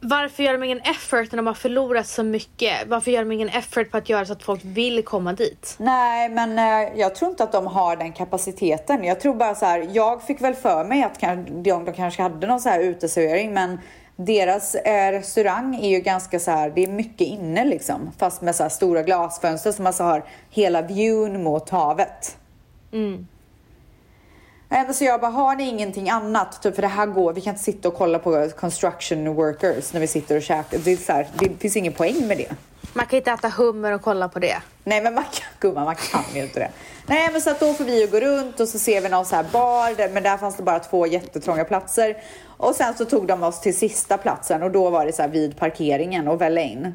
[0.00, 2.72] varför gör de ingen effort när de har förlorat så mycket?
[2.86, 5.74] Varför gör de ingen effort på att göra så att folk vill komma dit?
[5.78, 9.04] Nej, men eh, jag tror inte att de har den kapaciteten.
[9.04, 12.46] Jag tror bara så här, jag fick väl för mig att de, de kanske hade
[12.46, 13.78] någon så här uteservering, men
[14.16, 18.56] deras eh, restaurang är ju ganska så här, det är mycket inne liksom, fast med
[18.56, 22.36] så här stora glasfönster som alltså har hela viewn mot havet.
[24.68, 26.62] Nej, så jag bara, har ni ingenting annat?
[26.62, 30.00] Typ, för det här går, vi kan inte sitta och kolla på construction workers när
[30.00, 30.78] vi sitter och käkar.
[30.78, 32.54] Det, är så här, det finns ingen poäng med det.
[32.92, 34.56] Man kan inte äta hummer och kolla på det.
[34.84, 36.70] Nej men man kan, gumman, man kan ju inte det.
[37.06, 39.24] Nej men så att då får vi ju gå runt och så ser vi någon
[39.26, 42.16] så här bar, där, men där fanns det bara två jättetrånga platser.
[42.56, 45.28] Och sen så tog de oss till sista platsen och då var det så här
[45.28, 46.94] vid parkeringen och välja in.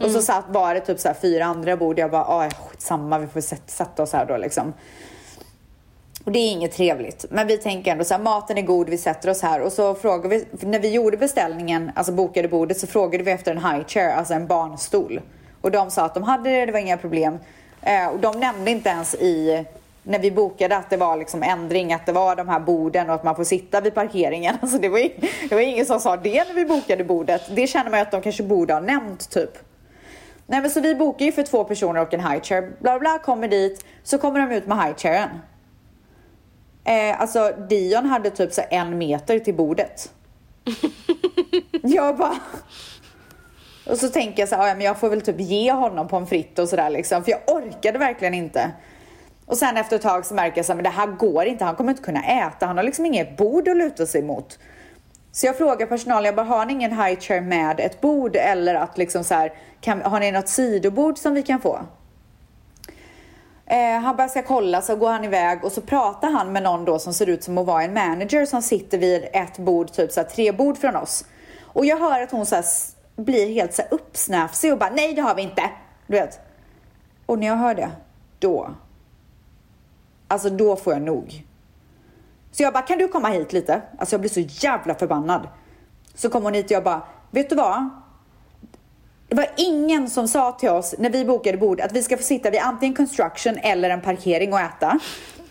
[0.00, 1.98] Och så satt bara det typ så här fyra andra bord.
[1.98, 3.40] Jag bara, ah, skitsamma, vi får
[3.70, 4.72] sätta oss här då liksom.
[6.26, 7.24] Och det är inget trevligt.
[7.30, 9.60] Men vi tänker ändå så här, maten är god, vi sätter oss här.
[9.60, 13.50] Och så frågar vi, när vi gjorde beställningen, alltså bokade bordet, så frågade vi efter
[13.52, 15.20] en high chair, alltså en barnstol.
[15.60, 17.38] Och de sa att de hade det, det var inga problem.
[17.82, 19.64] Eh, och de nämnde inte ens i,
[20.02, 23.14] när vi bokade att det var liksom ändring, att det var de här borden och
[23.14, 24.56] att man får sitta vid parkeringen.
[24.62, 27.42] Alltså det var, ing- det var ingen som sa det när vi bokade bordet.
[27.56, 29.58] Det känner man ju att de kanske borde ha nämnt typ.
[30.46, 32.70] Nej men så vi bokar ju för två personer och en high chair.
[32.80, 35.28] Bla bla, kommer dit, så kommer de ut med high chairen.
[36.86, 40.12] Eh, alltså Dion hade typ så en meter till bordet.
[41.82, 42.36] jag bara...
[43.86, 46.28] Och så tänker jag så här, ja, men jag får väl typ ge honom pommes
[46.28, 47.24] frites och sådär liksom.
[47.24, 48.70] För jag orkade verkligen inte.
[49.46, 51.64] Och sen efter ett tag så märker jag så här, men det här går inte.
[51.64, 52.66] Han kommer inte kunna äta.
[52.66, 54.58] Han har liksom inget bord att luta sig mot.
[55.32, 58.36] Så jag frågar personalen, jag bara, har ni ingen high chair med ett bord?
[58.36, 61.80] Eller att liksom så här, kan, har ni något sidobord som vi kan få?
[63.66, 66.84] Eh, han bara ska kolla, så går han iväg och så pratar han med någon
[66.84, 70.12] då som ser ut som att vara en manager som sitter vid ett bord, typ
[70.12, 71.24] så här, tre bord från oss.
[71.62, 72.64] Och jag hör att hon så här,
[73.16, 75.70] blir helt så här, uppsnäfsig och bara nej det har vi inte.
[76.06, 76.40] Du vet.
[77.26, 77.90] Och när jag hör det,
[78.38, 78.70] då.
[80.28, 81.44] Alltså då får jag nog.
[82.52, 83.82] Så jag bara, kan du komma hit lite?
[83.98, 85.48] Alltså jag blir så jävla förbannad.
[86.14, 87.90] Så kom hon hit och jag bara, vet du vad?
[89.28, 92.22] Det var ingen som sa till oss när vi bokade bord att vi ska få
[92.22, 94.98] sitta vid antingen construction eller en parkering och äta.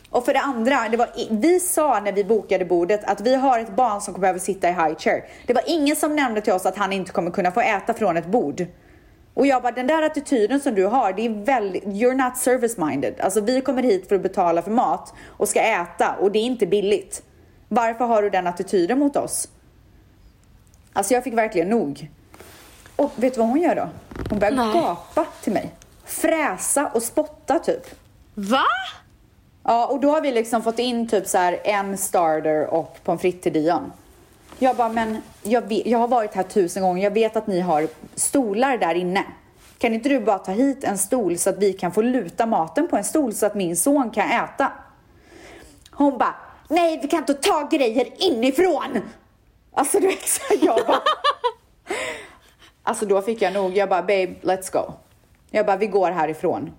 [0.09, 3.59] Och för det andra, det var, vi sa när vi bokade bordet att vi har
[3.59, 5.23] ett barn som kommer behöva sitta i high chair.
[5.47, 8.17] Det var ingen som nämnde till oss att han inte kommer kunna få äta från
[8.17, 8.65] ett bord.
[9.34, 12.78] Och jag bara, den där attityden som du har, det är väldigt, you're not service
[12.78, 13.13] minded.
[13.19, 16.43] Alltså vi kommer hit för att betala för mat och ska äta och det är
[16.43, 17.23] inte billigt.
[17.67, 19.47] Varför har du den attityden mot oss?
[20.93, 22.09] Alltså jag fick verkligen nog.
[22.95, 23.89] Och vet du vad hon gör då?
[24.29, 24.73] Hon börjar Nej.
[24.73, 25.71] gapa till mig.
[26.05, 27.85] Fräsa och spotta typ.
[28.33, 28.65] Va?
[29.63, 33.21] Ja, och då har vi liksom fått in typ så här en starter och pommes
[33.21, 33.91] frites till Dion.
[34.59, 37.03] Jag bara, men jag, vet, jag har varit här tusen gånger.
[37.03, 39.23] Jag vet att ni har stolar där inne.
[39.77, 42.87] Kan inte du bara ta hit en stol så att vi kan få luta maten
[42.87, 44.71] på en stol så att min son kan äta?
[45.91, 46.35] Hon bara,
[46.69, 49.01] nej vi kan inte ta grejer inifrån.
[49.73, 50.25] Alltså du vet,
[50.61, 51.01] jag bara.
[52.88, 54.93] Alltså då fick jag nog, jag bara, babe let's go.
[55.51, 56.71] Jag bara, vi går härifrån.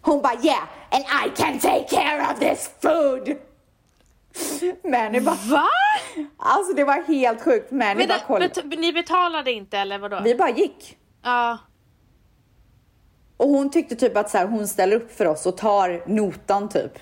[0.00, 3.36] Hon bara, yeah and I can take care of this food.
[4.82, 5.68] Men det bara, Va?
[6.36, 7.70] alltså det var helt sjukt.
[7.70, 8.48] Det Men, bara kolla.
[8.48, 10.20] bet, ni betalade inte eller vadå?
[10.24, 10.98] Vi bara gick.
[11.22, 11.58] Ja.
[13.36, 16.68] Och hon tyckte typ att så här, hon ställer upp för oss och tar notan
[16.68, 16.98] typ.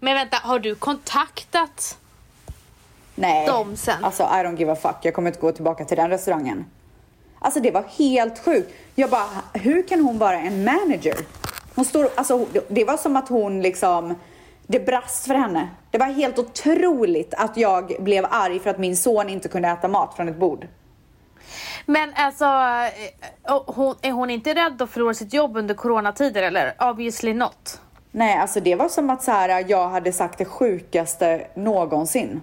[0.00, 1.98] Men vänta, har du kontaktat
[3.14, 3.46] Nej.
[3.46, 4.04] dem sen.
[4.04, 4.96] Alltså I don't give a fuck.
[5.02, 6.64] Jag kommer inte gå tillbaka till den restaurangen.
[7.46, 8.74] Alltså det var helt sjukt.
[8.94, 11.16] Jag bara, hur kan hon vara en manager?
[11.74, 14.14] Hon står, alltså det var som att hon liksom,
[14.66, 15.68] det brast för henne.
[15.90, 19.88] Det var helt otroligt att jag blev arg för att min son inte kunde äta
[19.88, 20.66] mat från ett bord.
[21.86, 26.74] Men alltså, eh, hon, är hon inte rädd att förlora sitt jobb under coronatider eller?
[26.90, 27.80] Obviously not.
[28.10, 32.40] Nej, alltså det var som att så här, jag hade sagt det sjukaste någonsin.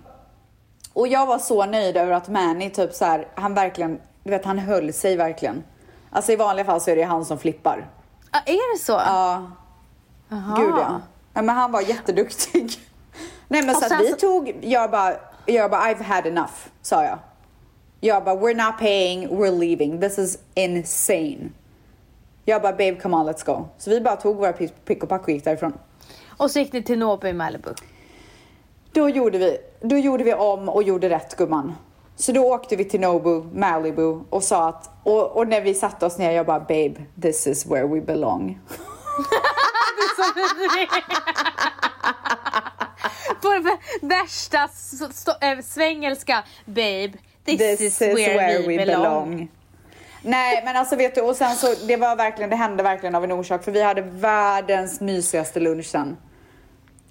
[0.94, 4.46] Och jag var så nöjd över att Manny typ så här, han verkligen, du vet
[4.46, 5.64] han höll sig verkligen.
[6.10, 7.90] Alltså i vanliga fall så är det han som flippar.
[8.32, 8.92] Ah, är det så?
[8.92, 9.52] Ja,
[10.32, 10.56] Aha.
[10.58, 11.02] gud ja.
[11.34, 11.42] ja.
[11.42, 12.72] Men han var jätteduktig.
[13.48, 15.14] Nej men så att vi så- tog, jag bara,
[15.46, 17.20] jag bara I've had enough, sa jag.
[18.00, 20.02] Jag bara we're not paying, we're leaving.
[20.02, 21.50] This is insane.
[22.46, 23.66] Jag bara babe come on let's go.
[23.78, 24.54] Så vi bara tog våra
[24.86, 25.74] pick och pack och gick därifrån.
[26.38, 27.70] Och så gick ni till Nobu i Malibu.
[28.92, 31.74] Då gjorde vi, då gjorde vi om och gjorde rätt gumman.
[32.16, 36.06] Så då åkte vi till Nobu, Malibu och sa att, och, och när vi satte
[36.06, 38.60] oss ner jag bara babe, this is where we belong.
[43.42, 44.70] På vä- värsta
[45.42, 46.44] äh, svengelska.
[46.66, 47.12] Babe,
[47.46, 49.48] this, This is, where, we, belong.
[50.22, 53.24] Nej men alltså vet du, och sen så det var verkligen, det hände verkligen av
[53.24, 56.18] en orsak för vi hade världens mysigaste lunch sen.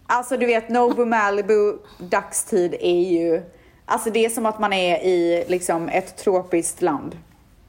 [0.07, 3.43] Alltså du vet Nobu Malibu dagstid är ju,
[3.87, 7.17] alltså det är som att man är i liksom ett tropiskt land.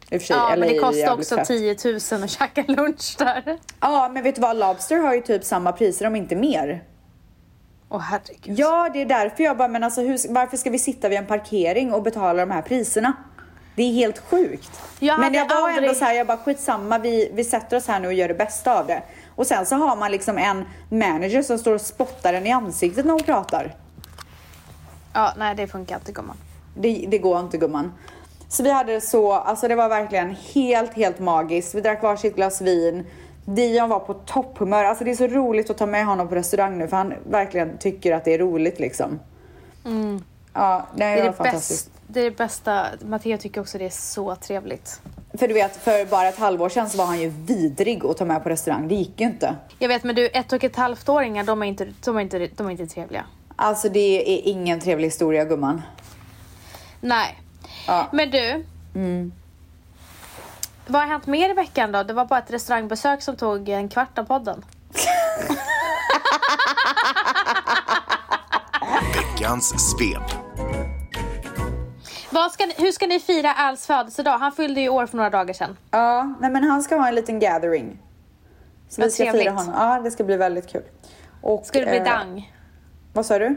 [0.10, 1.48] I och för sig, Ja, eller men det kostar också fett.
[1.48, 1.78] 10
[2.12, 3.58] 000 att käka lunch där.
[3.82, 6.84] Ja men vet du vad, Lobster har ju typ samma priser om inte mer.
[7.90, 8.60] Åh herregud.
[8.60, 11.26] Ja, det är därför jag bara, men alltså hur, varför ska vi sitta vid en
[11.26, 13.14] parkering och betala de här priserna?
[13.76, 14.82] Det är helt sjukt.
[15.00, 17.88] Jag men jag var aldrig- ändå så här, jag bara skitsamma, vi, vi sätter oss
[17.88, 19.04] här nu och gör det bästa av det.
[19.36, 23.06] Och sen så har man liksom en manager som står och spottar en i ansiktet
[23.06, 23.76] när hon pratar.
[25.14, 26.38] Ja, nej det funkar inte gumman.
[26.76, 27.94] Det, det går inte gumman.
[28.48, 31.76] Så vi hade det så, alltså det var verkligen helt, helt magiskt.
[31.76, 33.06] Vi drack varsitt glas vin.
[33.46, 34.84] Dion var på topphumör.
[34.84, 37.78] Alltså det är så roligt att ta med honom på restaurang nu för han verkligen
[37.78, 39.20] tycker att det är roligt liksom.
[39.84, 40.24] Ja, nej, Mm.
[40.96, 41.92] Det är det det, fantastiskt.
[41.94, 42.86] bäst, det är det bästa.
[43.06, 45.02] Matteo tycker också det är så trevligt.
[45.34, 48.26] För du vet, för bara ett halvår sedan så var han ju vidrig att ta
[48.26, 48.88] med på restaurang.
[48.88, 49.56] Det gick ju inte.
[49.80, 52.50] Jag vet men du, ett och ett halvt åringar de är inte, de är inte,
[52.56, 53.26] de är inte trevliga.
[53.56, 55.82] Alltså det är ingen trevlig historia gumman.
[57.02, 57.40] Nej.
[57.88, 58.08] Ja.
[58.12, 58.66] Men du.
[60.88, 62.04] Vad har hänt mer i veckan då?
[62.04, 64.66] Det var bara ett restaurangbesök som tog en kvart av podden.
[69.16, 70.24] Veckans svep.
[72.30, 74.38] Vad ska ni, hur ska ni fira Als födelsedag?
[74.38, 75.78] Han fyllde ju år för några dagar sedan.
[75.92, 78.00] Ja, nej men han ska ha en liten gathering.
[78.90, 79.42] Så Vad vi ska trevligt.
[79.44, 79.74] fira honom.
[79.78, 80.84] Ja, det ska bli väldigt kul.
[81.42, 82.54] Och, Ska det bli eh, dang?
[83.14, 83.56] Vad sa du?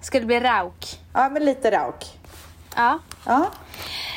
[0.00, 1.00] Ska det bli rauk?
[1.12, 2.18] Ja, men lite rauk.
[2.76, 2.98] Ja.
[3.26, 3.50] Ja.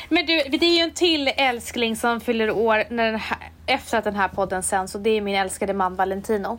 [0.08, 4.04] Men du, det är ju en till älskling som fyller år när här, efter att
[4.04, 6.58] den här podden sänds och det är min älskade man Valentino.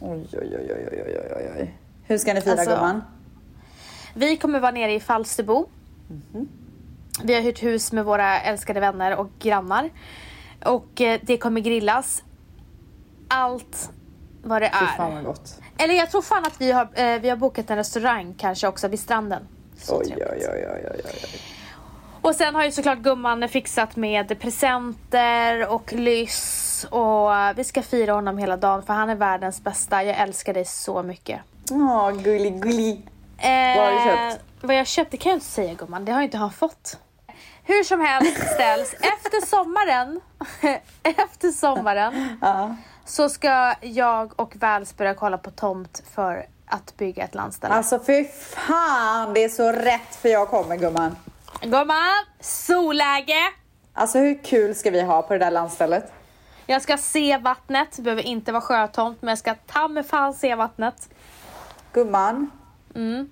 [0.00, 1.74] Oj, oj, oj, oj, oj, oj, oj.
[2.04, 3.02] Hur ska ni fira Alltså, gumman?
[4.14, 5.66] Vi kommer vara nere i Falsterbo.
[7.22, 9.90] Vi har hyrt hus med våra älskade vänner och grannar.
[10.64, 12.22] Och eh, det kommer grillas.
[13.28, 13.90] Allt
[14.42, 14.96] vad det Fy är.
[14.96, 15.60] fan vad gott.
[15.80, 18.88] Eller jag tror fan att vi har, eh, vi har bokat en restaurang kanske också
[18.88, 19.48] vid stranden.
[19.78, 20.28] Så Oj, trevligt.
[20.30, 21.40] oj, oj, oj, oj, oj.
[22.22, 26.86] Och sen har ju såklart gumman fixat med presenter och lyss.
[26.90, 30.02] Och vi ska fira honom hela dagen för han är världens bästa.
[30.04, 31.40] Jag älskar dig så mycket.
[31.70, 33.06] Åh, gullig, gullig.
[33.38, 33.98] Eh, Vad har du
[34.30, 34.44] köpt?
[34.60, 36.98] Vad jag köpt det kan jag inte säga gumman, det har ju inte han fått.
[37.64, 40.20] Hur som helst ställs, efter sommaren,
[41.02, 42.36] efter sommaren
[43.04, 47.74] så ska jag och Vals börja kolla på tomt för att bygga ett landställe.
[47.74, 51.16] Alltså fy fan, det är så rätt för jag kommer gumman.
[51.62, 53.52] Gumman, solläge!
[53.92, 56.12] Alltså hur kul ska vi ha på det där landstället?
[56.66, 60.34] Jag ska se vattnet, det behöver inte vara sjötomt men jag ska ta mig fan
[60.34, 61.08] se vattnet.
[61.92, 62.50] Gumman.
[62.94, 63.30] Mm.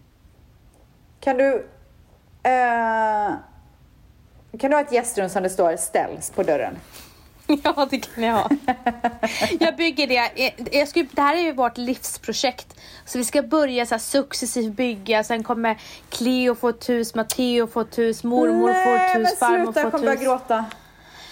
[1.21, 1.69] Kan du...
[2.43, 3.33] eh,
[4.59, 6.79] kan du ha ett gästrum som det står ställs på dörren?
[7.65, 8.49] Ja, det kan jag ha.
[9.61, 10.53] Jag bygger det.
[10.73, 12.75] Jag ska, det här är ju vårt livsprojekt.
[13.05, 15.25] Så vi ska börja så här successivt bygga.
[15.25, 15.79] Sen kommer
[16.11, 19.81] Cleo få ett hus, Matteo få ett hus, mormor får ett Nej, hus, farmor sluta,
[19.81, 20.41] jag får kommer ett börja hus.
[20.49, 20.65] gråta.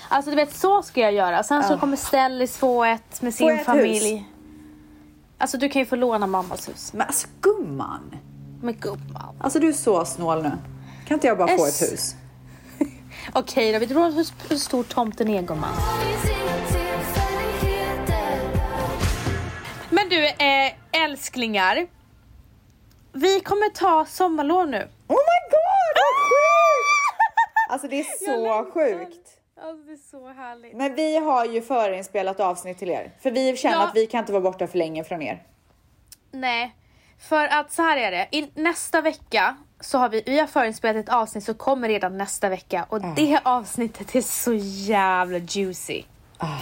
[0.08, 1.42] Alltså du vet, så ska jag göra.
[1.42, 4.16] Sen så kommer Stellis få ett med sin jag ett familj.
[4.16, 4.22] hus?
[5.38, 6.92] Alltså du kan ju få låna mammas hus.
[6.92, 8.16] Men alltså gumman.
[8.62, 9.34] Men gumman.
[9.40, 10.50] Alltså du är så snål nu.
[11.06, 11.82] Kan inte jag bara få Yes.
[11.82, 12.14] ett hus?
[13.32, 15.74] Okej då, vet du hur, stor tomten är gumman?
[19.90, 21.86] Men du, eh, älsklingar.
[23.12, 24.78] Vi kommer ta sommarlov nu.
[25.08, 25.96] Oh my god!
[27.68, 29.30] Alltså det är så sjukt.
[29.60, 30.76] Alltså det är så härligt.
[30.76, 33.12] Men vi har ju förinspelat avsnitt till er.
[33.22, 33.82] För vi känner Ja.
[33.88, 35.42] att vi kan inte vara borta för länge från er.
[36.30, 36.74] Nej,
[37.28, 38.28] för att så här är det.
[38.30, 42.48] I, nästa vecka så har vi, vi har förinspelat ett avsnitt som kommer redan nästa
[42.48, 44.52] vecka och det avsnittet är så
[44.88, 46.02] jävla juicy.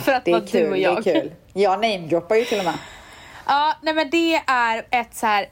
[0.05, 1.05] för att Det är vara kul, du och jag.
[1.05, 1.33] det är kul.
[1.53, 2.79] Jag namedroppar ju till och med.
[3.47, 5.47] Ja, nej men det är ett så här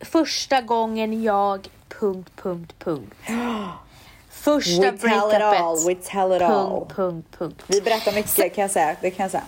[0.00, 1.68] första gången jag...
[2.00, 3.14] Punkt, punkt, punkt.
[4.30, 5.42] Första We tell it breakupet.
[5.60, 6.80] all, we tell it all.
[6.80, 7.64] Punkt, punkt, punkt.
[7.66, 8.96] Vi berättar mycket kan jag säga.
[9.00, 9.44] Det kan jag säga.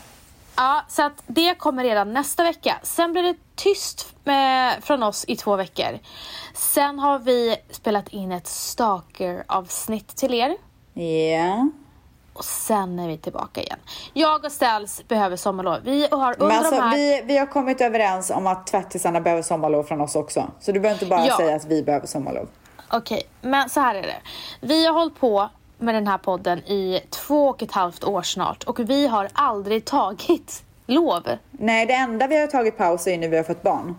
[0.61, 2.77] Ja, så att det kommer redan nästa vecka.
[2.83, 5.99] Sen blir det tyst eh, från oss i två veckor.
[6.55, 10.57] Sen har vi spelat in ett stalker-avsnitt till er.
[10.95, 11.69] Ja.
[12.33, 13.79] Och sen är vi tillbaka igen.
[14.13, 15.79] Jag och Ställs behöver sommarlov.
[15.85, 16.97] Vi har under Men alltså, de här...
[16.97, 20.51] vi, vi har kommit överens om att tvättisarna behöver sommarlov från oss också.
[20.61, 21.37] Så du behöver inte bara Ja.
[21.37, 22.49] säga att vi behöver sommarlov.
[22.93, 24.17] Okej, men så här är det.
[24.61, 25.49] Vi har hållit på
[25.81, 29.85] med den här podden i två och ett halvt år snart och vi har aldrig
[29.85, 31.23] tagit lov.
[31.51, 33.97] Nej, det enda vi har tagit paus är när vi har fått barn.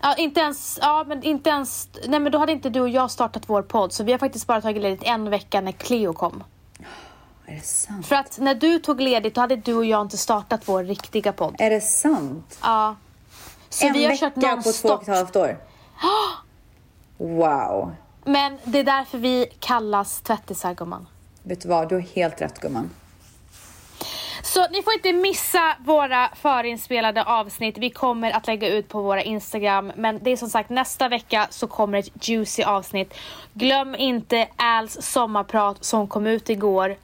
[0.00, 3.10] Ja, inte ens, ja, men inte ens, nej men då hade inte du och jag
[3.10, 6.44] startat vår podd så vi har faktiskt bara tagit ledigt en vecka när Cleo kom.
[7.46, 8.06] Är det sant?
[8.06, 11.32] För att när du tog ledigt då hade du och jag inte startat vår riktiga
[11.32, 11.54] podd.
[11.58, 12.58] Är det sant?
[12.62, 12.96] Ja.
[13.68, 15.58] Så en vi har vecka kört på två och ett halvt år?
[17.18, 17.92] Wow.
[18.26, 21.06] Men det är därför vi kallas tvättisar gumman.
[21.42, 22.90] Vet du vad, du har helt rätt gumman.
[24.42, 27.78] Så ni får inte missa våra förinspelade avsnitt.
[27.78, 29.92] Vi kommer att lägga ut på våra Instagram.
[29.96, 33.14] Men det är som sagt nästa vecka så kommer ett juicy avsnitt.
[33.52, 36.96] Glöm inte Als sommarprat som kom ut igår.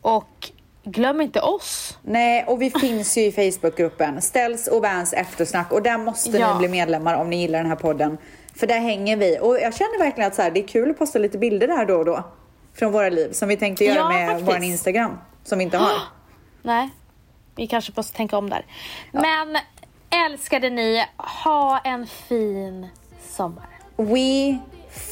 [0.00, 0.50] Och
[0.84, 1.98] glöm inte oss.
[2.02, 4.22] Nej, och vi finns ju i Facebookgruppen.
[4.22, 5.72] Ställs och Vans eftersnack.
[5.72, 6.52] Och där måste Ja.
[6.52, 8.18] ni bli medlemmar om ni gillar den här podden.
[8.56, 9.38] För där hänger vi.
[9.40, 11.86] Och jag känner verkligen att så här, det är kul att posta lite bilder där
[11.86, 12.24] då och då.
[12.74, 13.32] Från våra liv.
[13.32, 14.48] Som vi tänkte göra Ja, med faktiskt.
[14.48, 15.18] vår Instagram.
[15.44, 15.92] Som vi inte har.
[16.62, 16.90] Nej,
[17.56, 18.64] vi kanske måste tänka om där.
[19.12, 19.56] Men
[20.26, 22.88] älskade ni, ha en fin
[23.28, 23.66] sommar.
[23.96, 24.58] We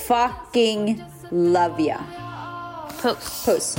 [0.07, 1.97] fucking love ya.
[3.03, 3.45] Puss.
[3.47, 3.77] Puss.